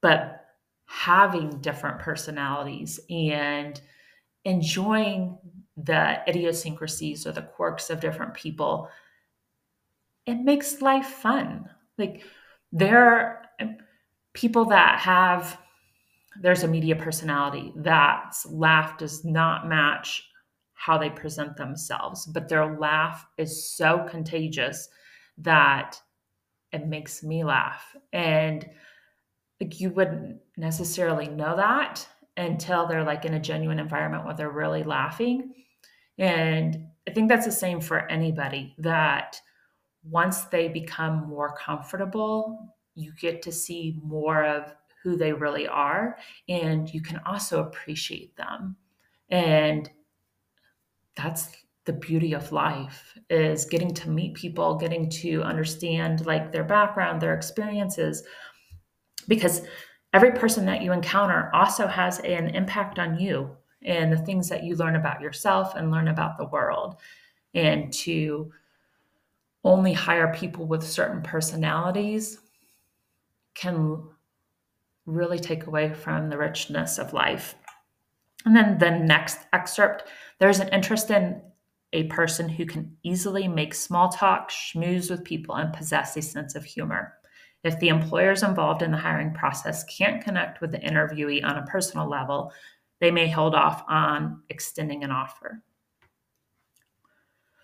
But 0.00 0.46
having 0.86 1.60
different 1.60 1.98
personalities 1.98 2.98
and 3.10 3.78
enjoying 4.44 5.36
the 5.76 6.18
idiosyncrasies 6.28 7.26
or 7.26 7.32
the 7.32 7.42
quirks 7.42 7.90
of 7.90 8.00
different 8.00 8.34
people, 8.34 8.88
it 10.26 10.36
makes 10.36 10.82
life 10.82 11.06
fun. 11.06 11.68
Like 11.98 12.22
there 12.70 13.04
are 13.04 13.42
um, 13.60 13.76
people 14.34 14.66
that 14.66 14.98
have 15.00 15.58
there's 16.40 16.62
a 16.62 16.68
media 16.68 16.96
personality 16.96 17.72
that's 17.76 18.46
laugh 18.46 18.96
does 18.96 19.22
not 19.24 19.68
match 19.68 20.26
how 20.72 20.96
they 20.96 21.10
present 21.10 21.56
themselves, 21.56 22.26
but 22.26 22.48
their 22.48 22.78
laugh 22.78 23.26
is 23.36 23.68
so 23.68 24.06
contagious 24.10 24.88
that 25.38 26.00
it 26.72 26.86
makes 26.86 27.22
me 27.22 27.44
laugh. 27.44 27.94
And 28.12 28.66
like 29.60 29.78
you 29.78 29.90
wouldn't 29.90 30.38
necessarily 30.56 31.28
know 31.28 31.56
that 31.56 32.06
until 32.36 32.86
they're 32.86 33.04
like 33.04 33.24
in 33.24 33.34
a 33.34 33.40
genuine 33.40 33.78
environment 33.78 34.24
where 34.24 34.34
they're 34.34 34.50
really 34.50 34.82
laughing. 34.82 35.54
And 36.18 36.88
I 37.08 37.12
think 37.12 37.28
that's 37.28 37.46
the 37.46 37.52
same 37.52 37.80
for 37.80 38.10
anybody 38.10 38.74
that 38.78 39.40
once 40.04 40.42
they 40.44 40.68
become 40.68 41.28
more 41.28 41.54
comfortable, 41.54 42.74
you 42.94 43.12
get 43.20 43.42
to 43.42 43.52
see 43.52 43.98
more 44.02 44.44
of 44.44 44.74
who 45.02 45.16
they 45.16 45.32
really 45.32 45.66
are 45.66 46.16
and 46.48 46.92
you 46.92 47.02
can 47.02 47.20
also 47.26 47.60
appreciate 47.60 48.36
them. 48.36 48.76
And 49.30 49.90
that's 51.16 51.50
the 51.84 51.92
beauty 51.92 52.32
of 52.32 52.52
life 52.52 53.18
is 53.28 53.64
getting 53.64 53.92
to 53.92 54.10
meet 54.10 54.34
people, 54.34 54.76
getting 54.76 55.10
to 55.10 55.42
understand 55.42 56.24
like 56.26 56.52
their 56.52 56.64
background, 56.64 57.20
their 57.20 57.34
experiences 57.34 58.22
because 59.26 59.62
every 60.12 60.32
person 60.32 60.66
that 60.66 60.82
you 60.82 60.92
encounter 60.92 61.50
also 61.54 61.86
has 61.86 62.18
an 62.20 62.48
impact 62.48 62.98
on 62.98 63.18
you 63.18 63.50
and 63.82 64.12
the 64.12 64.18
things 64.18 64.48
that 64.48 64.62
you 64.62 64.76
learn 64.76 64.96
about 64.96 65.20
yourself 65.20 65.74
and 65.74 65.90
learn 65.90 66.08
about 66.08 66.38
the 66.38 66.46
world. 66.46 66.96
And 67.54 67.92
to 67.94 68.52
only 69.64 69.92
hire 69.92 70.32
people 70.34 70.66
with 70.66 70.82
certain 70.82 71.22
personalities 71.22 72.38
can 73.54 74.02
really 75.06 75.38
take 75.38 75.66
away 75.66 75.92
from 75.92 76.28
the 76.28 76.38
richness 76.38 76.98
of 76.98 77.12
life. 77.12 77.54
And 78.44 78.56
then 78.56 78.78
the 78.78 78.90
next 78.90 79.38
excerpt 79.52 80.04
there's 80.38 80.60
an 80.60 80.68
interest 80.68 81.10
in 81.10 81.40
a 81.92 82.04
person 82.04 82.48
who 82.48 82.64
can 82.66 82.96
easily 83.02 83.46
make 83.46 83.74
small 83.74 84.08
talk, 84.08 84.50
schmooze 84.50 85.10
with 85.10 85.24
people, 85.24 85.54
and 85.54 85.72
possess 85.72 86.16
a 86.16 86.22
sense 86.22 86.54
of 86.54 86.64
humor. 86.64 87.14
If 87.64 87.78
the 87.78 87.88
employers 87.88 88.42
involved 88.42 88.82
in 88.82 88.90
the 88.90 88.96
hiring 88.96 89.32
process 89.32 89.84
can't 89.84 90.22
connect 90.22 90.60
with 90.60 90.72
the 90.72 90.78
interviewee 90.78 91.44
on 91.44 91.58
a 91.58 91.66
personal 91.66 92.08
level, 92.08 92.52
they 93.00 93.10
may 93.10 93.28
hold 93.28 93.54
off 93.54 93.84
on 93.88 94.42
extending 94.48 95.04
an 95.04 95.10
offer. 95.10 95.62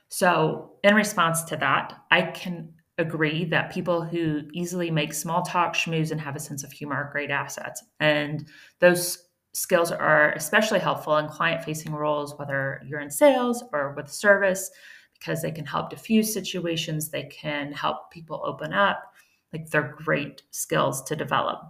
So, 0.08 0.72
in 0.84 0.94
response 0.94 1.42
to 1.44 1.56
that, 1.56 1.94
I 2.10 2.22
can 2.22 2.72
agree 2.96 3.44
that 3.44 3.72
people 3.72 4.02
who 4.02 4.42
easily 4.52 4.90
make 4.90 5.12
small 5.12 5.42
talk, 5.42 5.74
schmooze, 5.74 6.10
and 6.10 6.20
have 6.20 6.34
a 6.34 6.40
sense 6.40 6.64
of 6.64 6.72
humor 6.72 6.96
are 6.96 7.12
great 7.12 7.30
assets. 7.30 7.84
And 8.00 8.46
those 8.80 9.28
skills 9.52 9.92
are 9.92 10.32
especially 10.32 10.78
helpful 10.78 11.16
in 11.18 11.28
client 11.28 11.62
facing 11.64 11.92
roles, 11.92 12.38
whether 12.38 12.82
you're 12.86 13.00
in 13.00 13.10
sales 13.10 13.64
or 13.72 13.92
with 13.94 14.10
service, 14.10 14.70
because 15.18 15.42
they 15.42 15.50
can 15.50 15.66
help 15.66 15.90
diffuse 15.90 16.32
situations, 16.32 17.08
they 17.08 17.24
can 17.24 17.72
help 17.72 18.10
people 18.10 18.42
open 18.44 18.72
up, 18.72 19.12
like 19.52 19.70
they're 19.70 19.94
great 20.04 20.42
skills 20.50 21.02
to 21.04 21.16
develop. 21.16 21.60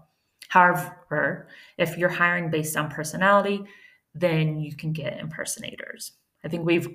However, 0.49 1.49
if 1.77 1.97
you're 1.97 2.09
hiring 2.09 2.51
based 2.51 2.77
on 2.77 2.91
personality, 2.91 3.64
then 4.14 4.61
you 4.61 4.75
can 4.75 4.93
get 4.93 5.19
impersonators. 5.19 6.12
I 6.45 6.49
think 6.49 6.64
we've 6.64 6.88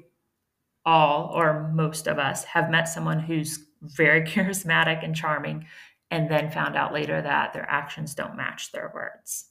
all, 0.85 1.31
or 1.33 1.71
most 1.73 2.07
of 2.07 2.19
us, 2.19 2.43
have 2.43 2.69
met 2.69 2.89
someone 2.89 3.19
who's 3.19 3.65
very 3.81 4.21
charismatic 4.27 5.03
and 5.03 5.15
charming, 5.15 5.65
and 6.11 6.29
then 6.29 6.51
found 6.51 6.75
out 6.75 6.93
later 6.93 7.21
that 7.21 7.53
their 7.53 7.69
actions 7.69 8.13
don't 8.13 8.35
match 8.37 8.71
their 8.71 8.91
words. 8.93 9.45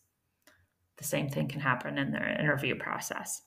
The 0.96 1.04
same 1.04 1.28
thing 1.28 1.48
can 1.48 1.60
happen 1.60 1.98
in 1.98 2.12
their 2.12 2.28
interview 2.38 2.76
process. 2.76 3.42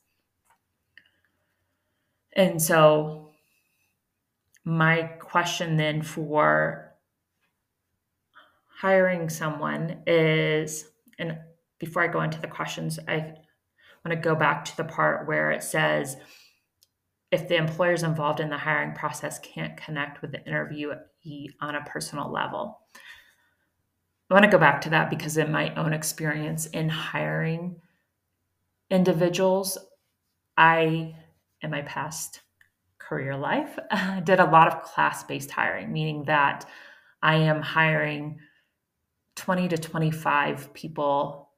And 2.36 2.62
so, 2.62 3.30
my 4.66 5.04
question 5.20 5.78
then 5.78 6.02
for 6.02 6.85
hiring 8.80 9.30
someone 9.30 10.04
is, 10.06 10.86
and 11.18 11.38
before 11.80 12.04
I 12.04 12.08
go 12.08 12.22
into 12.22 12.42
the 12.42 12.48
questions, 12.48 13.00
I 13.08 13.34
want 14.04 14.12
to 14.12 14.16
go 14.16 14.36
back 14.36 14.66
to 14.66 14.78
the 14.78 14.84
part 14.84 15.28
where 15.28 15.52
it 15.52 15.64
says 15.64 16.18
if 17.32 17.48
the 17.48 17.56
employers 17.56 18.04
involved 18.04 18.40
in 18.40 18.50
the 18.50 18.58
hiring 18.58 18.94
process 18.94 19.40
can't 19.40 19.78
connect 19.78 20.22
with 20.22 20.32
the 20.32 20.40
interviewee 20.40 21.48
on 21.60 21.76
a 21.76 21.84
personal 21.86 22.32
level. 22.32 22.80
I 24.30 24.34
want 24.34 24.46
to 24.46 24.52
go 24.52 24.58
back 24.58 24.82
to 24.82 24.90
that 24.92 25.10
because 25.10 25.38
in 25.38 25.52
my 25.52 25.74
own 25.76 25.94
experience 25.94 26.66
in 26.68 26.90
hiring 26.90 27.82
individuals, 28.90 29.78
I, 30.58 31.16
in 31.62 31.72
my 31.72 31.82
past 31.82 32.42
career 32.98 33.36
life, 33.36 33.78
did 34.24 34.40
a 34.40 34.50
lot 34.50 34.68
of 34.68 34.84
class 34.84 35.24
based 35.24 35.52
hiring, 35.52 35.92
meaning 35.92 36.26
that 36.26 36.66
I 37.22 37.36
am 37.36 37.62
hiring 37.62 38.40
20 39.36 39.68
to 39.70 39.78
25 39.78 40.74
people 40.74 41.50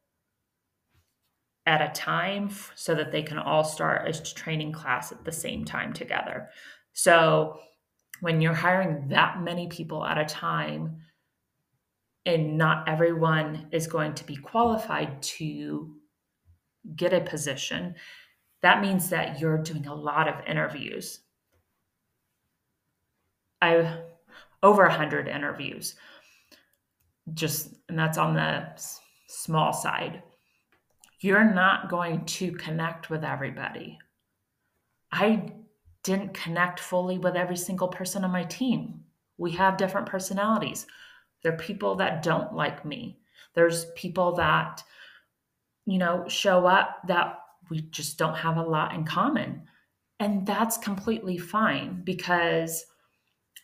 at 1.66 1.82
a 1.82 1.92
time 1.94 2.50
so 2.76 2.96
that 2.96 3.12
they 3.12 3.22
can 3.22 3.38
all 3.38 3.64
start 3.64 4.08
a 4.08 4.34
training 4.34 4.72
class 4.72 5.12
at 5.12 5.26
the 5.26 5.32
same 5.32 5.66
time 5.66 5.94
together. 5.94 6.50
So 6.94 7.60
when 8.22 8.42
you're 8.42 8.54
hiring 8.54 9.10
that 9.10 9.42
many 9.42 9.68
people 9.68 10.04
at 10.06 10.18
a 10.18 10.26
time, 10.26 11.02
and 12.26 12.58
not 12.58 12.90
everyone 12.90 13.68
is 13.72 13.88
going 13.88 14.14
to 14.14 14.26
be 14.26 14.36
qualified 14.36 15.22
to 15.22 15.96
get 16.96 17.14
a 17.14 17.22
position, 17.22 17.96
that 18.62 18.82
means 18.82 19.10
that 19.10 19.40
you're 19.40 19.58
doing 19.58 19.88
a 19.88 19.96
lot 19.96 20.28
of 20.28 20.46
interviews. 20.46 21.20
I 23.62 24.02
over 24.64 24.84
100 24.84 25.28
interviews 25.28 25.96
just 27.34 27.74
and 27.90 27.98
that's 27.98 28.18
on 28.18 28.34
the 28.34 28.68
small 29.28 29.74
side 29.74 30.22
you're 31.20 31.52
not 31.52 31.90
going 31.90 32.24
to 32.26 32.52
connect 32.54 33.10
with 33.10 33.24
everybody 33.24 33.98
I 35.12 35.52
didn't 36.04 36.34
connect 36.34 36.80
fully 36.80 37.18
with 37.18 37.36
every 37.36 37.58
single 37.58 37.88
person 37.88 38.24
on 38.24 38.32
my 38.32 38.44
team. 38.44 39.02
We 39.38 39.52
have 39.52 39.78
different 39.78 40.08
personalities. 40.08 40.88
There 41.44 41.54
are 41.54 41.58
people 41.58 41.96
that 41.96 42.24
don't 42.24 42.54
like 42.54 42.86
me. 42.86 43.20
There's 43.54 43.86
people 43.96 44.34
that, 44.36 44.84
you 45.86 45.98
know, 45.98 46.26
show 46.28 46.66
up 46.66 47.02
that 47.08 47.40
we 47.70 47.82
just 47.82 48.18
don't 48.18 48.36
have 48.36 48.58
a 48.58 48.64
lot 48.64 48.94
in 48.94 49.04
common. 49.04 49.64
And 50.20 50.46
that's 50.46 50.78
completely 50.78 51.38
fine 51.38 52.02
because 52.04 52.86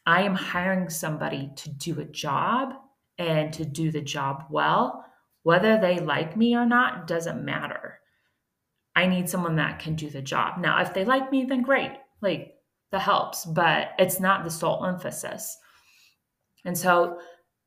I 0.05 0.23
am 0.23 0.35
hiring 0.35 0.89
somebody 0.89 1.51
to 1.55 1.69
do 1.69 1.99
a 1.99 2.05
job 2.05 2.73
and 3.17 3.53
to 3.53 3.65
do 3.65 3.91
the 3.91 4.01
job 4.01 4.45
well. 4.49 5.05
Whether 5.43 5.79
they 5.79 5.99
like 5.99 6.37
me 6.37 6.55
or 6.55 6.65
not 6.65 7.07
doesn't 7.07 7.43
matter. 7.43 7.99
I 8.95 9.07
need 9.07 9.29
someone 9.29 9.55
that 9.57 9.79
can 9.79 9.95
do 9.95 10.09
the 10.09 10.21
job. 10.21 10.59
Now, 10.59 10.81
if 10.81 10.93
they 10.93 11.03
like 11.03 11.31
me, 11.31 11.45
then 11.45 11.63
great. 11.63 11.91
Like 12.21 12.55
that 12.91 13.01
helps, 13.01 13.45
but 13.45 13.89
it's 13.97 14.19
not 14.19 14.43
the 14.43 14.51
sole 14.51 14.85
emphasis. 14.85 15.57
And 16.63 16.77
so 16.77 17.19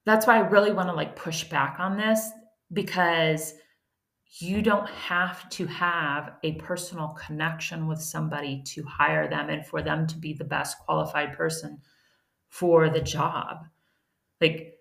that's 0.04 0.26
why 0.26 0.36
I 0.36 0.48
really 0.48 0.72
want 0.72 0.88
to 0.88 0.94
like 0.94 1.16
push 1.16 1.44
back 1.44 1.78
on 1.80 1.96
this 1.96 2.30
because 2.72 3.54
you 4.38 4.62
don't 4.62 4.88
have 4.88 5.48
to 5.50 5.66
have 5.66 6.32
a 6.42 6.52
personal 6.52 7.08
connection 7.08 7.86
with 7.86 8.00
somebody 8.00 8.62
to 8.66 8.82
hire 8.84 9.28
them 9.28 9.48
and 9.50 9.66
for 9.66 9.82
them 9.82 10.06
to 10.06 10.16
be 10.16 10.32
the 10.32 10.44
best 10.44 10.78
qualified 10.84 11.36
person 11.36 11.80
for 12.48 12.88
the 12.88 13.00
job. 13.00 13.64
Like 14.40 14.75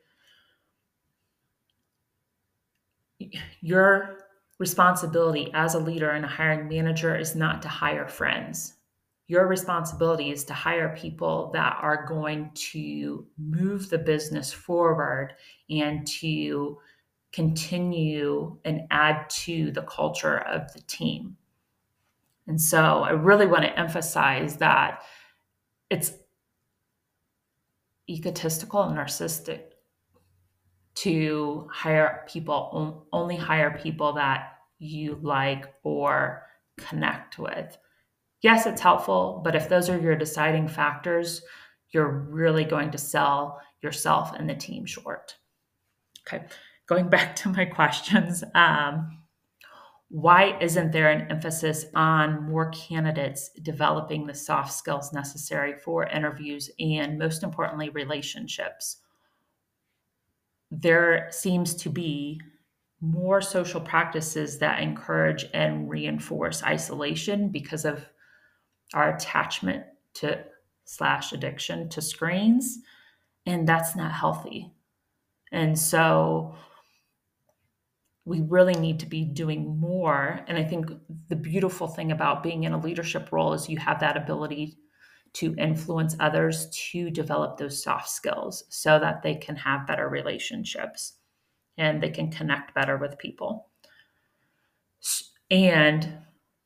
your 3.61 4.17
responsibility 4.59 5.51
as 5.53 5.75
a 5.75 5.79
leader 5.79 6.11
and 6.11 6.25
a 6.25 6.29
hiring 6.29 6.67
manager 6.67 7.15
is 7.15 7.35
not 7.35 7.61
to 7.61 7.67
hire 7.67 8.07
friends. 8.07 8.73
Your 9.27 9.47
responsibility 9.47 10.31
is 10.31 10.43
to 10.45 10.53
hire 10.53 10.95
people 10.95 11.49
that 11.53 11.77
are 11.81 12.05
going 12.05 12.51
to 12.53 13.25
move 13.38 13.89
the 13.89 13.97
business 13.97 14.53
forward 14.53 15.33
and 15.69 16.05
to 16.07 16.77
continue 17.33 18.57
and 18.63 18.81
add 18.91 19.29
to 19.29 19.71
the 19.71 19.81
culture 19.81 20.38
of 20.38 20.71
the 20.73 20.81
team. 20.81 21.35
And 22.47 22.61
so 22.61 22.79
I 22.79 23.11
really 23.11 23.47
want 23.47 23.63
to 23.63 23.79
emphasize 23.79 24.57
that 24.57 25.01
it's 25.89 26.13
egotistical 28.09 28.83
and 28.83 28.97
narcissistic 28.97 29.63
to 30.95 31.67
hire 31.71 32.25
people, 32.27 33.05
only 33.12 33.36
hire 33.36 33.77
people 33.81 34.13
that 34.13 34.53
you 34.79 35.19
like 35.21 35.73
or 35.84 36.43
connect 36.77 37.38
with. 37.38 37.77
Yes, 38.41 38.65
it's 38.65 38.81
helpful, 38.81 39.41
but 39.43 39.55
if 39.55 39.69
those 39.69 39.89
are 39.89 39.99
your 39.99 40.15
deciding 40.15 40.67
factors, 40.67 41.41
you're 41.91 42.27
really 42.29 42.63
going 42.63 42.91
to 42.91 42.97
sell 42.97 43.62
yourself 43.81 44.34
and 44.34 44.49
the 44.49 44.55
team 44.55 44.86
short. 44.86 45.36
Okay, 46.27 46.45
going 46.88 47.10
back 47.10 47.36
to 47.38 47.49
my 47.49 47.65
questions. 47.65 48.43
Um, 48.53 49.19
why 50.10 50.58
isn't 50.62 50.91
there 50.91 51.10
an 51.10 51.29
emphasis 51.31 51.86
on 51.95 52.43
more 52.43 52.69
candidates 52.69 53.49
developing 53.63 54.25
the 54.25 54.34
soft 54.34 54.71
skills 54.71 55.12
necessary 55.12 55.73
for 55.73 56.05
interviews 56.05 56.69
and, 56.79 57.17
most 57.17 57.43
importantly, 57.43 57.89
relationships? 57.89 58.97
There 60.71 61.28
seems 61.32 61.75
to 61.75 61.89
be 61.89 62.41
more 63.01 63.41
social 63.41 63.82
practices 63.82 64.60
that 64.60 64.82
encourage 64.82 65.45
and 65.54 65.89
reinforce 65.89 66.63
isolation 66.63 67.49
because 67.49 67.86
of 67.86 68.06
our 68.93 69.15
attachment 69.15 69.84
to 70.15 70.43
slash 70.86 71.34
addiction 71.34 71.89
to 71.89 72.01
screens 72.01 72.80
and 73.45 73.67
that's 73.67 73.95
not 73.95 74.12
healthy 74.12 74.71
and 75.51 75.78
so 75.78 76.56
we 78.25 78.41
really 78.41 78.73
need 78.73 78.99
to 78.99 79.06
be 79.06 79.23
doing 79.23 79.80
more. 79.80 80.43
And 80.47 80.58
I 80.58 80.63
think 80.63 80.91
the 81.30 81.36
beautiful 81.36 81.88
thing 81.88 82.12
about 82.12 82.43
being 82.43 82.63
in 82.63 82.73
a 82.73 82.80
leadership 82.80 83.32
role 83.32 83.54
is 83.54 83.69
you 83.69 83.78
have 83.78 83.99
that 83.99 84.17
ability 84.17 84.80
to 85.36 85.54
influence 85.58 86.15
others 86.19 86.67
to 86.71 87.10
develop 87.10 87.58
those 87.58 87.84
soft 87.84 88.10
skills 88.10 88.63
so 88.69 88.98
that 89.00 89.21
they 89.21 89.36
can 89.36 89.56
have 89.56 89.86
better 89.86 90.08
relationships 90.08 91.13
and 91.78 92.02
they 92.02 92.10
can 92.10 92.32
connect 92.32 92.74
better 92.74 92.98
with 92.98 93.17
people. 93.17 93.67
And 95.52 96.17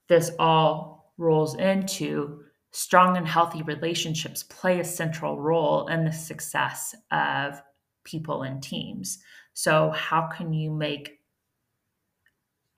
this 0.07 0.31
all 0.37 1.13
rolls 1.17 1.55
into 1.55 2.43
strong 2.71 3.17
and 3.17 3.27
healthy 3.27 3.63
relationships 3.63 4.43
play 4.43 4.79
a 4.79 4.85
central 4.85 5.41
role 5.41 5.87
in 5.87 6.05
the 6.05 6.11
success 6.11 6.95
of 7.11 7.61
people 8.03 8.43
and 8.43 8.61
teams. 8.61 9.19
So, 9.53 9.89
how 9.89 10.27
can 10.27 10.53
you 10.53 10.71
make 10.71 11.19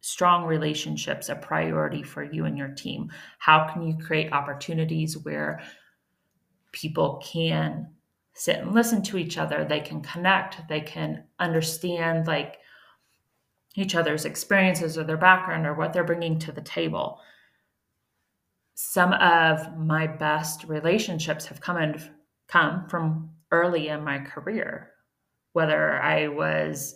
strong 0.01 0.45
relationships 0.45 1.29
a 1.29 1.35
priority 1.35 2.01
for 2.01 2.23
you 2.23 2.45
and 2.45 2.57
your 2.57 2.69
team? 2.69 3.11
How 3.37 3.71
can 3.71 3.83
you 3.83 3.97
create 3.97 4.33
opportunities 4.33 5.17
where 5.17 5.61
people 6.71 7.21
can 7.23 7.87
sit 8.33 8.59
and 8.59 8.73
listen 8.73 9.01
to 9.03 9.17
each 9.17 9.37
other, 9.37 9.65
they 9.65 9.79
can 9.79 10.01
connect, 10.01 10.67
they 10.69 10.81
can 10.81 11.23
understand 11.39 12.27
like 12.27 12.57
each 13.75 13.95
other's 13.95 14.25
experiences 14.25 14.97
or 14.97 15.03
their 15.03 15.17
background 15.17 15.65
or 15.65 15.73
what 15.73 15.93
they're 15.93 16.03
bringing 16.03 16.39
to 16.39 16.51
the 16.51 16.61
table. 16.61 17.19
Some 18.75 19.13
of 19.13 19.77
my 19.77 20.07
best 20.07 20.65
relationships 20.65 21.45
have 21.45 21.61
come 21.61 21.77
and 21.77 22.09
come 22.47 22.87
from 22.89 23.29
early 23.51 23.89
in 23.89 24.03
my 24.03 24.19
career, 24.19 24.91
whether 25.53 26.01
I 26.01 26.27
was 26.27 26.95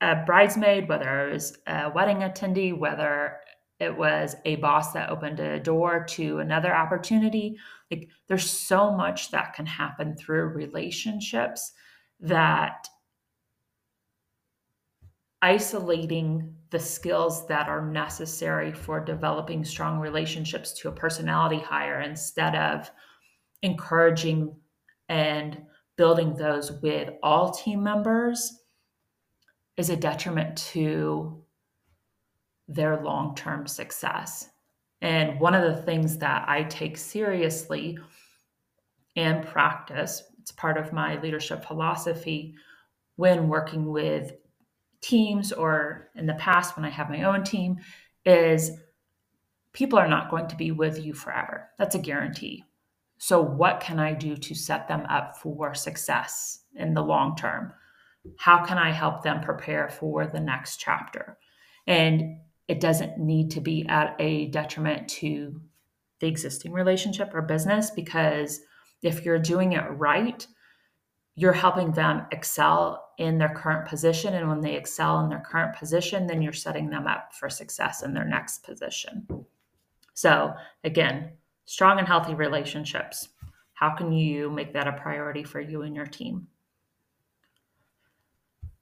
a 0.00 0.16
bridesmaid, 0.24 0.88
whether 0.88 1.08
i 1.08 1.32
was 1.32 1.56
a 1.66 1.90
wedding 1.94 2.18
attendee, 2.18 2.76
whether 2.76 3.38
it 3.80 3.96
was 3.96 4.36
a 4.44 4.56
boss 4.56 4.92
that 4.92 5.08
opened 5.08 5.40
a 5.40 5.58
door 5.58 6.04
to 6.10 6.38
another 6.38 6.74
opportunity. 6.74 7.56
Like 7.90 8.10
there's 8.28 8.48
so 8.48 8.92
much 8.92 9.30
that 9.30 9.54
can 9.54 9.64
happen 9.66 10.16
through 10.16 10.48
relationships 10.48 11.72
that 12.20 12.86
isolating 15.42 16.54
the 16.68 16.78
skills 16.78 17.46
that 17.48 17.68
are 17.68 17.90
necessary 17.90 18.70
for 18.70 19.02
developing 19.02 19.64
strong 19.64 19.98
relationships 19.98 20.74
to 20.74 20.88
a 20.88 20.92
personality 20.92 21.58
hire 21.58 22.02
instead 22.02 22.54
of 22.54 22.90
encouraging 23.62 24.54
and 25.08 25.62
building 25.96 26.34
those 26.34 26.70
with 26.82 27.10
all 27.22 27.50
team 27.50 27.82
members 27.82 28.60
is 29.78 29.88
a 29.88 29.96
detriment 29.96 30.56
to 30.56 31.42
their 32.70 33.02
long 33.02 33.34
term 33.34 33.66
success. 33.66 34.48
And 35.02 35.40
one 35.40 35.54
of 35.54 35.62
the 35.62 35.82
things 35.82 36.18
that 36.18 36.48
I 36.48 36.64
take 36.64 36.96
seriously 36.96 37.98
and 39.16 39.46
practice, 39.46 40.22
it's 40.40 40.52
part 40.52 40.78
of 40.78 40.92
my 40.92 41.20
leadership 41.20 41.64
philosophy 41.64 42.54
when 43.16 43.48
working 43.48 43.90
with 43.90 44.32
teams 45.02 45.52
or 45.52 46.10
in 46.14 46.26
the 46.26 46.34
past 46.34 46.76
when 46.76 46.84
I 46.84 46.90
have 46.90 47.10
my 47.10 47.24
own 47.24 47.44
team, 47.44 47.78
is 48.24 48.70
people 49.72 49.98
are 49.98 50.08
not 50.08 50.30
going 50.30 50.48
to 50.48 50.56
be 50.56 50.70
with 50.70 51.04
you 51.04 51.12
forever. 51.12 51.68
That's 51.78 51.94
a 51.94 51.98
guarantee. 51.98 52.64
So, 53.18 53.42
what 53.42 53.80
can 53.80 53.98
I 53.98 54.14
do 54.14 54.36
to 54.36 54.54
set 54.54 54.88
them 54.88 55.04
up 55.08 55.36
for 55.36 55.74
success 55.74 56.60
in 56.74 56.94
the 56.94 57.02
long 57.02 57.36
term? 57.36 57.72
how 58.36 58.64
can 58.64 58.78
I 58.78 58.90
help 58.90 59.22
them 59.22 59.40
prepare 59.40 59.88
for 59.88 60.26
the 60.26 60.40
next 60.40 60.76
chapter? 60.76 61.38
And 61.86 62.38
it 62.70 62.78
doesn't 62.78 63.18
need 63.18 63.50
to 63.50 63.60
be 63.60 63.84
at 63.88 64.14
a 64.20 64.46
detriment 64.46 65.08
to 65.08 65.60
the 66.20 66.28
existing 66.28 66.72
relationship 66.72 67.34
or 67.34 67.42
business 67.42 67.90
because 67.90 68.60
if 69.02 69.24
you're 69.24 69.40
doing 69.40 69.72
it 69.72 69.82
right, 69.90 70.46
you're 71.34 71.52
helping 71.52 71.90
them 71.90 72.26
excel 72.30 73.08
in 73.18 73.38
their 73.38 73.48
current 73.48 73.88
position. 73.88 74.34
And 74.34 74.48
when 74.48 74.60
they 74.60 74.76
excel 74.76 75.18
in 75.18 75.28
their 75.28 75.42
current 75.44 75.74
position, 75.74 76.28
then 76.28 76.42
you're 76.42 76.52
setting 76.52 76.88
them 76.88 77.08
up 77.08 77.34
for 77.34 77.50
success 77.50 78.04
in 78.04 78.14
their 78.14 78.24
next 78.24 78.62
position. 78.62 79.26
So, 80.14 80.54
again, 80.84 81.32
strong 81.64 81.98
and 81.98 82.06
healthy 82.06 82.34
relationships. 82.34 83.30
How 83.72 83.96
can 83.96 84.12
you 84.12 84.48
make 84.48 84.72
that 84.74 84.86
a 84.86 84.92
priority 84.92 85.42
for 85.42 85.60
you 85.60 85.82
and 85.82 85.96
your 85.96 86.06
team? 86.06 86.46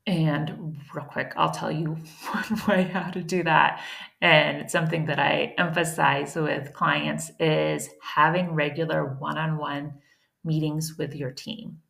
And 0.09 0.79
real 0.95 1.05
quick, 1.05 1.35
I'll 1.37 1.51
tell 1.51 1.71
you 1.71 1.99
one 2.31 2.63
way 2.67 2.85
how 2.85 3.11
to 3.11 3.23
do 3.23 3.43
that. 3.43 3.83
And 4.23 4.71
something 4.71 5.05
that 5.05 5.19
I 5.19 5.55
emphasize 5.59 6.35
with 6.35 6.73
clients 6.73 7.31
is 7.39 7.91
having 8.03 8.55
regular 8.55 9.05
one 9.05 9.37
on 9.37 9.59
one 9.59 10.01
meetings 10.43 10.97
with 10.97 11.15
your 11.15 11.31
team 11.31 11.81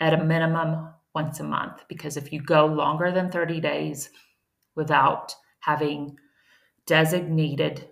at 0.00 0.14
a 0.14 0.24
minimum 0.24 0.88
once 1.14 1.38
a 1.38 1.44
month. 1.44 1.84
Because 1.86 2.16
if 2.16 2.32
you 2.32 2.40
go 2.40 2.64
longer 2.64 3.12
than 3.12 3.30
30 3.30 3.60
days 3.60 4.08
without 4.74 5.34
having 5.60 6.16
designated 6.86 7.90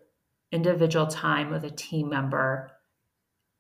individual 0.51 1.07
time 1.07 1.51
with 1.51 1.65
a 1.65 1.71
team 1.71 2.09
member, 2.09 2.71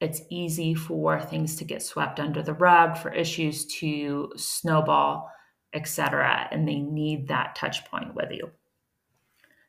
it's 0.00 0.22
easy 0.30 0.72
for 0.72 1.20
things 1.20 1.56
to 1.56 1.64
get 1.64 1.82
swept 1.82 2.18
under 2.18 2.42
the 2.42 2.54
rug, 2.54 2.96
for 2.96 3.12
issues 3.12 3.66
to 3.66 4.32
snowball, 4.36 5.30
etc. 5.72 6.48
And 6.50 6.68
they 6.68 6.78
need 6.80 7.28
that 7.28 7.54
touch 7.54 7.84
point 7.86 8.14
with 8.14 8.30
you. 8.30 8.50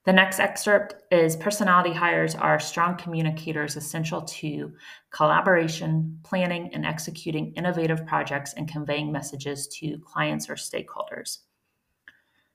The 0.06 0.14
next 0.14 0.40
excerpt 0.40 0.96
is 1.12 1.38
personality 1.38 1.94
hires 1.94 2.36
are 2.36 2.60
strong 2.60 2.98
communicators 2.98 3.78
essential 3.78 4.22
to 4.22 4.74
collaboration, 5.12 6.20
planning, 6.24 6.72
and 6.74 6.86
executing 6.86 7.54
innovative 7.54 8.06
projects 8.06 8.54
and 8.54 8.68
conveying 8.68 9.14
messages 9.14 9.68
to 9.80 9.98
clients 10.00 10.50
or 10.50 10.56
stakeholders. 10.56 11.40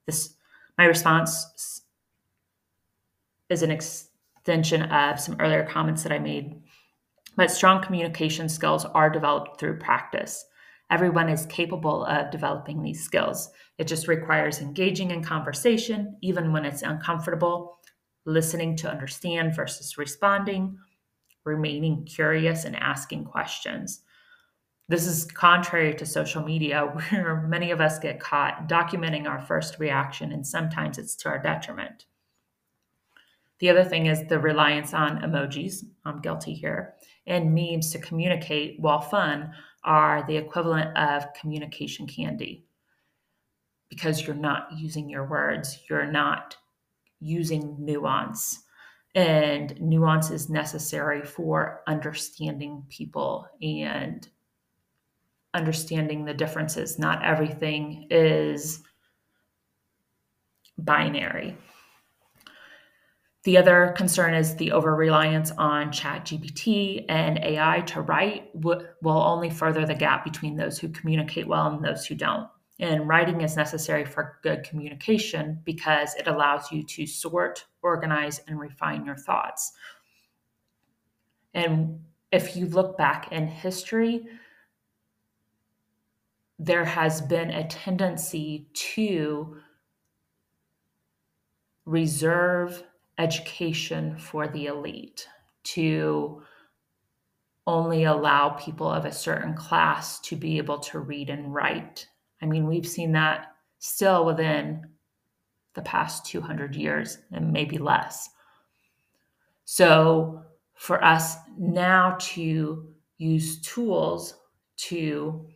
This 0.05 0.35
my 0.77 0.85
response 0.85 1.83
is 3.49 3.63
an 3.63 3.71
extension 3.71 4.83
of 4.83 5.19
some 5.19 5.37
earlier 5.41 5.65
comments 5.65 6.03
that 6.03 6.13
I 6.13 6.19
made. 6.19 6.63
But 7.37 7.51
strong 7.51 7.83
communication 7.83 8.49
skills 8.49 8.85
are 8.85 9.09
developed 9.09 9.59
through 9.59 9.79
practice. 9.79 10.45
Everyone 10.91 11.29
is 11.29 11.45
capable 11.47 12.05
of 12.07 12.31
developing 12.31 12.83
these 12.83 13.05
skills. 13.05 13.51
It 13.77 13.87
just 13.87 14.09
requires 14.09 14.61
engaging 14.61 15.11
in 15.11 15.23
conversation, 15.23 16.17
even 16.23 16.53
when 16.53 16.65
it's 16.65 16.83
uncomfortable, 16.83 17.79
listening 18.25 18.77
to 18.77 18.91
understand 18.91 19.55
versus 19.55 19.99
responding, 19.99 20.79
remaining 21.45 22.05
curious 22.05 22.65
and 22.65 22.77
asking 22.77 23.25
questions. 23.25 24.03
This 24.89 25.07
is 25.07 25.27
contrary 25.27 25.95
to 25.95 26.07
social 26.07 26.43
media, 26.43 26.83
where 27.11 27.47
many 27.47 27.71
of 27.71 27.81
us 27.81 27.99
get 27.99 28.21
caught 28.21 28.69
documenting 28.69 29.27
our 29.29 29.41
first 29.41 29.79
reaction, 29.79 30.33
and 30.33 30.47
sometimes 30.47 30.97
it's 30.97 31.15
to 31.17 31.29
our 31.29 31.39
detriment. 31.39 32.07
The 33.61 33.71
other 33.71 33.85
thing 33.85 34.07
is 34.07 34.27
the 34.27 34.39
reliance 34.39 34.95
on 34.95 35.21
emojis. 35.21 35.85
I'm 36.05 36.21
guilty 36.21 36.55
here. 36.55 36.95
And 37.27 37.55
memes 37.55 37.91
to 37.93 37.99
communicate, 37.99 38.81
while 38.81 39.01
fun, 39.01 39.53
are 39.85 40.25
the 40.27 40.37
equivalent 40.37 40.97
of 40.97 41.33
communication 41.35 42.07
candy 42.07 42.65
because 43.89 44.27
you're 44.27 44.37
not 44.37 44.69
using 44.77 45.09
your 45.09 45.27
words, 45.27 45.81
you're 45.89 46.11
not 46.11 46.57
using 47.21 47.77
nuance. 47.79 48.61
And 49.15 49.81
nuance 49.81 50.31
is 50.31 50.51
necessary 50.51 51.23
for 51.25 51.83
understanding 51.87 52.85
people 52.89 53.49
and 53.63 54.29
understanding 55.55 56.25
the 56.25 56.35
differences. 56.35 56.99
Not 56.99 57.25
everything 57.25 58.07
is 58.11 58.83
binary. 60.77 61.57
The 63.49 63.57
other 63.57 63.95
concern 63.97 64.35
is 64.35 64.57
the 64.57 64.73
over 64.73 64.95
reliance 64.95 65.53
on 65.53 65.91
ChatGPT 65.91 67.07
and 67.09 67.39
AI 67.39 67.81
to 67.87 68.03
write 68.03 68.51
will 68.55 68.83
only 69.07 69.49
further 69.49 69.87
the 69.87 69.95
gap 69.95 70.23
between 70.23 70.55
those 70.55 70.79
who 70.79 70.91
communicate 70.91 71.49
well 71.49 71.67
and 71.69 71.83
those 71.83 72.05
who 72.05 72.15
don't. 72.15 72.47
And 72.79 73.09
writing 73.09 73.41
is 73.41 73.57
necessary 73.57 74.05
for 74.05 74.39
good 74.43 74.65
communication 74.65 75.63
because 75.65 76.15
it 76.17 76.27
allows 76.27 76.71
you 76.71 76.83
to 76.83 77.07
sort, 77.07 77.65
organize, 77.81 78.43
and 78.47 78.61
refine 78.61 79.07
your 79.07 79.17
thoughts. 79.17 79.73
And 81.55 82.01
if 82.31 82.55
you 82.55 82.67
look 82.67 82.99
back 82.99 83.33
in 83.33 83.47
history, 83.47 84.27
there 86.59 86.85
has 86.85 87.23
been 87.23 87.49
a 87.49 87.67
tendency 87.67 88.69
to 88.75 89.57
reserve 91.87 92.83
education 93.19 94.17
for 94.17 94.49
the 94.49 94.67
elite, 94.67 95.29
to 95.65 96.43
only 97.67 98.05
allow 98.05 98.49
people 98.51 98.91
of 98.91 99.05
a 99.05 99.13
certain 99.13 99.55
class 99.55 100.21
to 100.21 100.37
be 100.37 100.57
able 100.57 100.79
to 100.79 101.01
read 101.01 101.29
and 101.29 101.53
write. 101.53 102.09
I 102.41 102.47
mean, 102.47 102.67
we've 102.67 102.89
seen 102.89 103.13
that 103.13 103.53
still 103.79 104.25
within 104.25 104.87
the 105.75 105.83
past 105.83 106.25
200 106.27 106.75
years 106.75 107.19
and 107.31 107.53
maybe 107.53 107.77
less. 107.77 108.31
So, 109.67 110.43
for 110.75 111.05
us 111.05 111.37
now 111.59 112.17
to 112.21 112.89
use 113.19 113.61
tools 113.61 114.35
to 114.77 115.47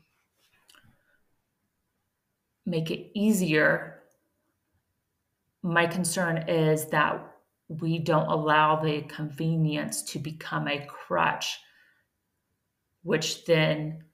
make 2.67 2.91
it 2.91 3.11
easier, 3.15 4.03
my 5.63 5.87
concern 5.87 6.49
is 6.49 6.87
that 6.89 7.32
we 7.81 7.99
don't 7.99 8.29
allow 8.29 8.77
the 8.77 9.03
convenience 9.03 10.03
to 10.03 10.19
become 10.19 10.69
a 10.69 10.87
crutch, 10.87 11.59
which 13.03 13.45
then 13.45 14.05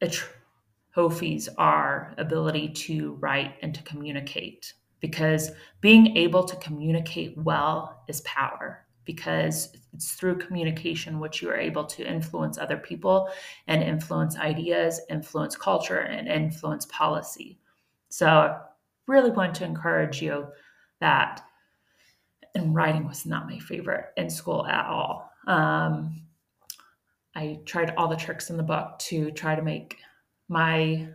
atrophies 0.00 1.48
our 1.58 2.14
ability 2.18 2.68
to 2.68 3.14
write 3.14 3.54
and 3.62 3.74
to 3.74 3.82
communicate. 3.82 4.74
Because 5.00 5.50
being 5.80 6.16
able 6.16 6.44
to 6.44 6.56
communicate 6.56 7.36
well 7.36 8.04
is 8.08 8.20
power, 8.22 8.86
because 9.04 9.76
it's 9.92 10.12
through 10.12 10.38
communication 10.38 11.18
which 11.18 11.42
you 11.42 11.50
are 11.50 11.56
able 11.56 11.84
to 11.84 12.08
influence 12.08 12.56
other 12.56 12.76
people 12.76 13.28
and 13.66 13.82
influence 13.82 14.38
ideas, 14.38 15.00
influence 15.10 15.56
culture, 15.56 16.00
and 16.00 16.28
influence 16.28 16.86
policy. 16.86 17.58
So, 18.10 18.28
I 18.28 18.60
really 19.06 19.30
want 19.32 19.54
to 19.56 19.64
encourage 19.64 20.22
you 20.22 20.46
that 21.00 21.42
and 22.54 22.74
writing 22.74 23.06
was 23.06 23.26
not 23.26 23.48
my 23.48 23.58
favorite 23.58 24.06
in 24.16 24.28
school 24.28 24.66
at 24.66 24.86
all. 24.86 25.30
Um, 25.46 26.22
I 27.34 27.60
tried 27.64 27.94
all 27.96 28.08
the 28.08 28.16
tricks 28.16 28.50
in 28.50 28.56
the 28.56 28.62
book 28.62 28.98
to 29.00 29.30
try 29.30 29.54
to 29.54 29.62
make 29.62 29.98
my 30.48 31.08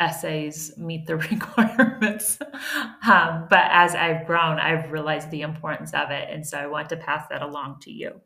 essays 0.00 0.76
meet 0.76 1.06
the 1.06 1.16
requirements. 1.30 2.38
um, 3.10 3.46
but 3.48 3.64
as 3.70 3.94
I've 3.94 4.26
grown, 4.26 4.58
I've 4.58 4.90
realized 4.90 5.30
the 5.30 5.42
importance 5.42 5.92
of 5.94 6.10
it. 6.10 6.28
And 6.30 6.46
so 6.46 6.58
I 6.58 6.66
want 6.66 6.88
to 6.90 6.96
pass 6.96 7.26
that 7.28 7.42
along 7.42 7.80
to 7.82 7.92
you. 7.92 8.20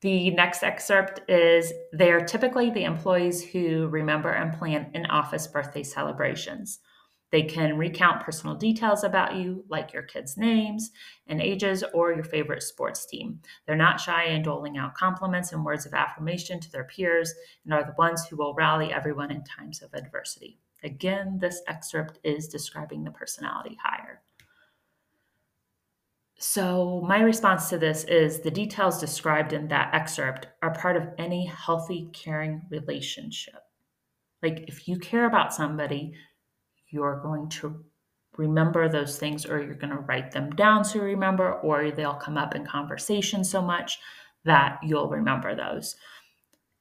The 0.00 0.30
next 0.30 0.62
excerpt 0.62 1.28
is 1.30 1.72
they 1.92 2.12
are 2.12 2.20
typically 2.20 2.70
the 2.70 2.84
employees 2.84 3.42
who 3.42 3.88
remember 3.88 4.30
and 4.30 4.52
plan 4.52 4.90
in 4.92 5.06
office 5.06 5.46
birthday 5.46 5.82
celebrations. 5.82 6.80
They 7.34 7.42
can 7.42 7.76
recount 7.76 8.22
personal 8.22 8.54
details 8.54 9.02
about 9.02 9.34
you, 9.34 9.64
like 9.68 9.92
your 9.92 10.04
kids' 10.04 10.36
names 10.36 10.92
and 11.26 11.40
ages 11.40 11.82
or 11.92 12.12
your 12.12 12.22
favorite 12.22 12.62
sports 12.62 13.06
team. 13.06 13.40
They're 13.66 13.74
not 13.74 13.98
shy 13.98 14.26
in 14.26 14.44
doling 14.44 14.78
out 14.78 14.94
compliments 14.94 15.50
and 15.50 15.64
words 15.64 15.84
of 15.84 15.94
affirmation 15.94 16.60
to 16.60 16.70
their 16.70 16.84
peers 16.84 17.34
and 17.64 17.74
are 17.74 17.82
the 17.82 17.96
ones 17.98 18.24
who 18.24 18.36
will 18.36 18.54
rally 18.54 18.92
everyone 18.92 19.32
in 19.32 19.42
times 19.42 19.82
of 19.82 19.92
adversity. 19.94 20.60
Again, 20.84 21.40
this 21.40 21.60
excerpt 21.66 22.20
is 22.22 22.46
describing 22.46 23.02
the 23.02 23.10
personality 23.10 23.76
hire. 23.82 24.22
So, 26.38 27.02
my 27.04 27.18
response 27.18 27.68
to 27.70 27.78
this 27.78 28.04
is 28.04 28.42
the 28.42 28.50
details 28.52 29.00
described 29.00 29.52
in 29.52 29.66
that 29.66 29.92
excerpt 29.92 30.46
are 30.62 30.72
part 30.72 30.96
of 30.96 31.08
any 31.18 31.46
healthy, 31.46 32.10
caring 32.12 32.62
relationship. 32.70 33.60
Like, 34.40 34.66
if 34.68 34.86
you 34.86 35.00
care 35.00 35.24
about 35.24 35.52
somebody, 35.52 36.14
you're 36.94 37.20
going 37.20 37.48
to 37.48 37.84
remember 38.36 38.88
those 38.88 39.18
things 39.18 39.44
or 39.44 39.60
you're 39.60 39.74
going 39.74 39.92
to 39.92 39.98
write 39.98 40.30
them 40.30 40.50
down 40.50 40.84
so 40.84 40.98
you 40.98 41.04
remember 41.04 41.54
or 41.54 41.90
they'll 41.90 42.14
come 42.14 42.38
up 42.38 42.54
in 42.54 42.64
conversation 42.64 43.44
so 43.44 43.60
much 43.60 43.98
that 44.44 44.78
you'll 44.82 45.08
remember 45.08 45.54
those. 45.54 45.96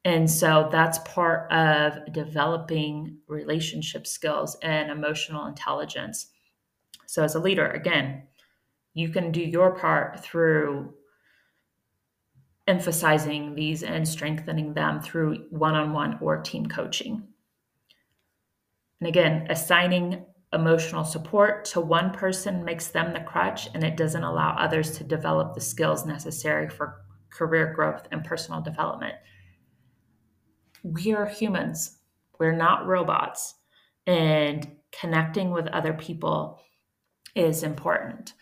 And 0.06 0.30
so 0.30 0.70
that's 0.72 1.00
part 1.00 1.52
of 1.52 2.14
developing 2.14 3.18
relationship 3.28 4.06
skills 4.06 4.56
and 4.62 4.92
emotional 4.92 5.48
intelligence. 5.48 6.28
So 7.08 7.24
as 7.24 7.36
a 7.36 7.40
leader 7.40 7.68
again 7.68 8.24
you 8.94 9.10
can 9.10 9.32
do 9.32 9.42
your 9.42 9.76
part 9.76 10.20
through 10.20 10.94
emphasizing 12.68 13.56
these 13.56 13.82
and 13.82 14.08
strengthening 14.08 14.74
them 14.74 15.02
through 15.02 15.48
one-on-one 15.50 16.20
or 16.22 16.42
team 16.42 16.68
coaching 16.68 17.28
and 19.04 19.10
again, 19.10 19.48
assigning 19.50 20.24
emotional 20.54 21.04
support 21.04 21.66
to 21.66 21.82
one 21.82 22.12
person 22.12 22.64
makes 22.64 22.88
them 22.88 23.12
the 23.12 23.20
crutch 23.20 23.68
and 23.74 23.84
it 23.84 23.98
doesn't 23.98 24.24
allow 24.24 24.56
others 24.56 24.98
to 24.98 25.04
develop 25.04 25.54
the 25.54 25.60
skills 25.60 26.06
necessary 26.06 26.70
for 26.70 27.02
career 27.30 27.74
growth 27.74 28.08
and 28.14 28.24
personal 28.24 28.62
development. 28.62 29.16
We 30.84 31.14
are 31.14 31.26
humans, 31.26 31.98
we're 32.40 32.56
not 32.56 32.88
robots, 32.88 33.56
and 34.08 34.72
connecting 34.98 35.52
with 35.52 35.68
other 35.68 35.92
people 35.92 36.62
is 37.36 37.62
important. 37.62 38.36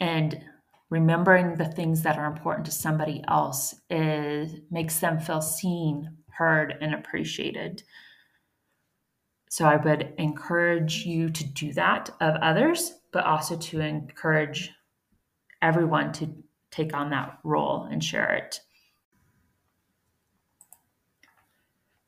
And 0.00 0.42
remembering 0.90 1.54
the 1.54 1.70
things 1.70 2.02
that 2.02 2.18
are 2.18 2.26
important 2.26 2.66
to 2.66 2.72
somebody 2.72 3.22
else 3.28 3.76
is 3.88 4.52
makes 4.72 4.98
them 4.98 5.20
feel 5.20 5.40
seen, 5.40 6.16
heard, 6.30 6.74
and 6.80 6.92
appreciated. 6.92 7.84
So 9.48 9.64
I 9.64 9.76
would 9.76 10.14
encourage 10.18 11.06
you 11.06 11.30
to 11.30 11.44
do 11.44 11.72
that 11.74 12.10
of 12.20 12.34
others, 12.36 12.94
but 13.12 13.24
also 13.24 13.56
to 13.56 13.80
encourage 13.80 14.72
everyone 15.62 16.12
to 16.14 16.28
take 16.70 16.94
on 16.94 17.10
that 17.10 17.38
role 17.44 17.84
and 17.84 18.02
share 18.02 18.34
it. 18.34 18.60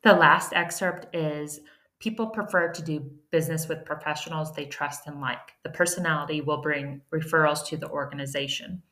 The 0.02 0.12
last 0.12 0.52
excerpt 0.54 1.14
is 1.14 1.60
People 2.00 2.28
prefer 2.28 2.72
to 2.72 2.82
do 2.82 3.10
business 3.30 3.68
with 3.68 3.84
professionals 3.84 4.54
they 4.54 4.64
trust 4.64 5.06
and 5.06 5.20
like. 5.20 5.52
The 5.64 5.70
personality 5.70 6.40
will 6.40 6.62
bring 6.62 7.02
referrals 7.12 7.64
to 7.66 7.76
the 7.76 7.90
organization. 7.90 8.82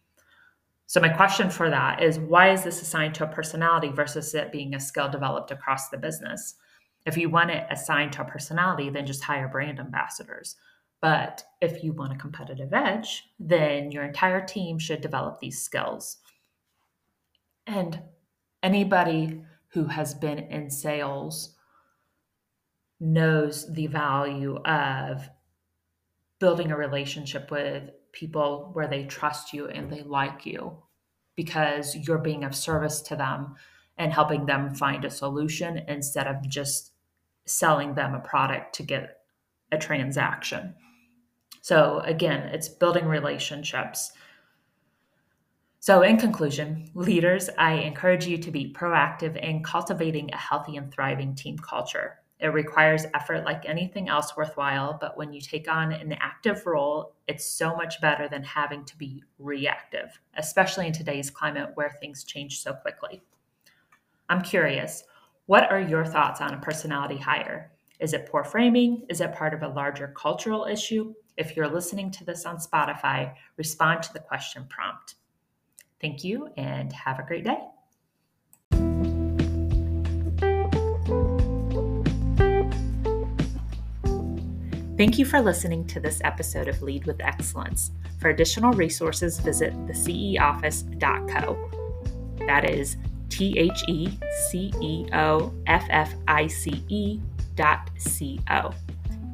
So, 0.87 1.01
my 1.01 1.09
question 1.09 1.49
for 1.49 1.71
that 1.71 2.03
is 2.03 2.19
why 2.19 2.53
is 2.53 2.65
this 2.65 2.83
assigned 2.83 3.15
to 3.17 3.25
a 3.25 3.33
personality 3.33 3.89
versus 3.89 4.35
it 4.35 4.53
being 4.53 4.75
a 4.75 4.81
skill 4.81 5.09
developed 5.09 5.51
across 5.51 5.89
the 5.89 5.97
business? 5.97 6.57
If 7.09 7.17
you 7.17 7.31
want 7.31 7.51
it 7.51 7.67
assigned 7.71 8.13
to 8.13 8.23
a 8.23 8.27
personality, 8.27 8.91
then 8.91 9.07
just 9.07 9.25
hire 9.25 9.49
brand 9.49 9.81
ambassadors. 9.81 10.57
But 11.01 11.43
if 11.63 11.83
you 11.83 11.95
want 11.95 12.13
a 12.13 12.17
competitive 12.17 12.75
edge, 12.75 13.31
then 13.41 13.91
your 13.91 14.05
entire 14.05 14.45
team 14.45 14.79
should 14.79 15.01
develop 15.01 15.41
these 15.41 15.63
skills. 15.63 16.19
And 17.67 18.03
anybody 18.63 19.43
who 19.69 19.85
has 19.85 20.13
been 20.13 20.39
in 20.39 20.69
sales 20.69 21.55
knows 23.01 23.73
the 23.73 23.87
value 23.87 24.57
of 24.59 25.31
building 26.41 26.71
a 26.71 26.77
relationship 26.77 27.51
with 27.51 27.85
people 28.13 28.69
where 28.75 28.87
they 28.87 29.05
trust 29.05 29.55
you 29.55 29.67
and 29.69 29.91
they 29.91 30.03
like 30.03 30.45
you 30.45 30.77
because 31.37 31.97
you're 31.97 32.19
being 32.19 32.45
of 32.45 32.55
service 32.55 33.01
to 33.01 33.17
them 33.17 33.55
and 33.97 34.13
helping 34.13 34.45
them 34.45 34.75
find 34.75 35.07
a 35.07 35.11
solution 35.11 35.79
instead 35.89 36.27
of 36.27 36.47
just 36.47 36.93
selling 37.49 37.95
them 37.95 38.15
a 38.15 38.21
product 38.21 38.75
to 38.77 38.83
get 38.83 39.19
a 39.73 39.79
transaction. 39.79 40.75
So, 41.61 42.01
again, 42.05 42.49
it's 42.49 42.69
building 42.69 43.07
relationships. 43.07 44.13
So, 45.81 46.03
in 46.03 46.17
conclusion, 46.19 46.91
leaders, 46.95 47.51
I 47.59 47.75
encourage 47.75 48.27
you 48.27 48.39
to 48.39 48.51
be 48.51 48.73
proactive 48.73 49.37
in 49.37 49.63
cultivating 49.63 50.31
a 50.33 50.37
healthy 50.37 50.77
and 50.77 50.93
thriving 50.93 51.35
team 51.35 51.59
culture. 51.59 52.19
It 52.41 52.49
requires 52.49 53.05
effort 53.15 53.45
like 53.45 53.65
anything 53.67 54.09
else 54.09 54.37
worthwhile, 54.37 54.97
but 55.01 55.17
when 55.17 55.33
you 55.33 55.41
take 55.41 55.69
on 55.69 55.93
an 55.93 56.13
active 56.21 56.65
role, 56.67 57.15
it's 57.27 57.45
so 57.45 57.75
much 57.75 58.01
better 58.01 58.29
than 58.29 58.45
having 58.45 58.85
to 58.85 58.97
be 58.97 59.25
reactive, 59.39 60.21
especially 60.37 60.87
in 60.87 60.93
today's 60.93 61.31
climate 61.31 61.71
where 61.75 61.91
things 62.01 62.23
change 62.23 62.61
so 62.61 62.75
quickly. 62.75 63.23
I'm 64.29 64.43
curious, 64.43 65.03
what 65.49 65.71
are 65.73 65.81
your 65.81 66.05
thoughts 66.05 66.41
on 66.43 66.53
a 66.53 66.61
personality 66.61 67.17
hire? 67.17 67.73
Is 68.01 68.13
it 68.13 68.29
poor 68.31 68.45
framing? 68.45 69.07
Is 69.09 69.23
it 69.23 69.33
part 69.33 69.55
of 69.55 69.63
a 69.63 69.69
larger 69.69 70.13
cultural 70.15 70.67
issue? 70.67 71.15
If 71.39 71.57
you're 71.57 71.67
listening 71.67 72.11
to 72.11 72.25
this 72.25 72.45
on 72.45 72.59
Spotify, 72.59 73.33
respond 73.57 74.03
to 74.03 74.13
the 74.13 74.19
question 74.19 74.67
prompt. 74.69 75.15
Thank 76.03 76.23
you 76.23 76.51
and 76.59 76.93
have 76.93 77.19
a 77.19 77.23
great 77.23 77.45
day. 77.45 77.61
Thank 84.99 85.19
you 85.19 85.25
for 85.25 85.41
listening 85.41 85.87
to 85.87 85.99
this 85.99 86.21
episode 86.25 86.69
of 86.69 86.83
Lead 86.83 87.07
with 87.07 87.23
Excellence. 87.23 87.91
For 88.21 88.29
additional 88.29 88.75
resources, 88.75 89.41
visit 89.41 89.73
theceoffice.co. 89.87 91.71
That 92.47 92.69
is 92.69 92.99
T 93.29 93.59
H 93.59 93.85
E 93.89 94.11
C 94.49 94.73
E 94.81 95.07
O 95.13 95.53
F 95.67 95.87
F 95.91 96.15
I 96.27 96.47
C 96.47 96.85
E 96.89 97.21
dot 97.55 97.91
C 97.99 98.41
O. 98.51 98.73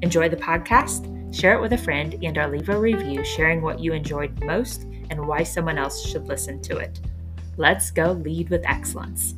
Enjoy 0.02 0.28
the 0.28 0.36
podcast, 0.36 1.34
share 1.34 1.54
it 1.54 1.60
with 1.60 1.72
a 1.72 1.78
friend, 1.78 2.14
and 2.22 2.36
or 2.36 2.48
leave 2.48 2.68
a 2.68 2.78
review 2.78 3.24
sharing 3.24 3.62
what 3.62 3.80
you 3.80 3.92
enjoyed 3.92 4.42
most 4.44 4.84
and 5.10 5.26
why 5.26 5.42
someone 5.42 5.78
else 5.78 6.06
should 6.06 6.26
listen 6.26 6.60
to 6.62 6.78
it. 6.78 7.00
Let's 7.56 7.90
go 7.90 8.12
lead 8.12 8.50
with 8.50 8.66
excellence. 8.66 9.34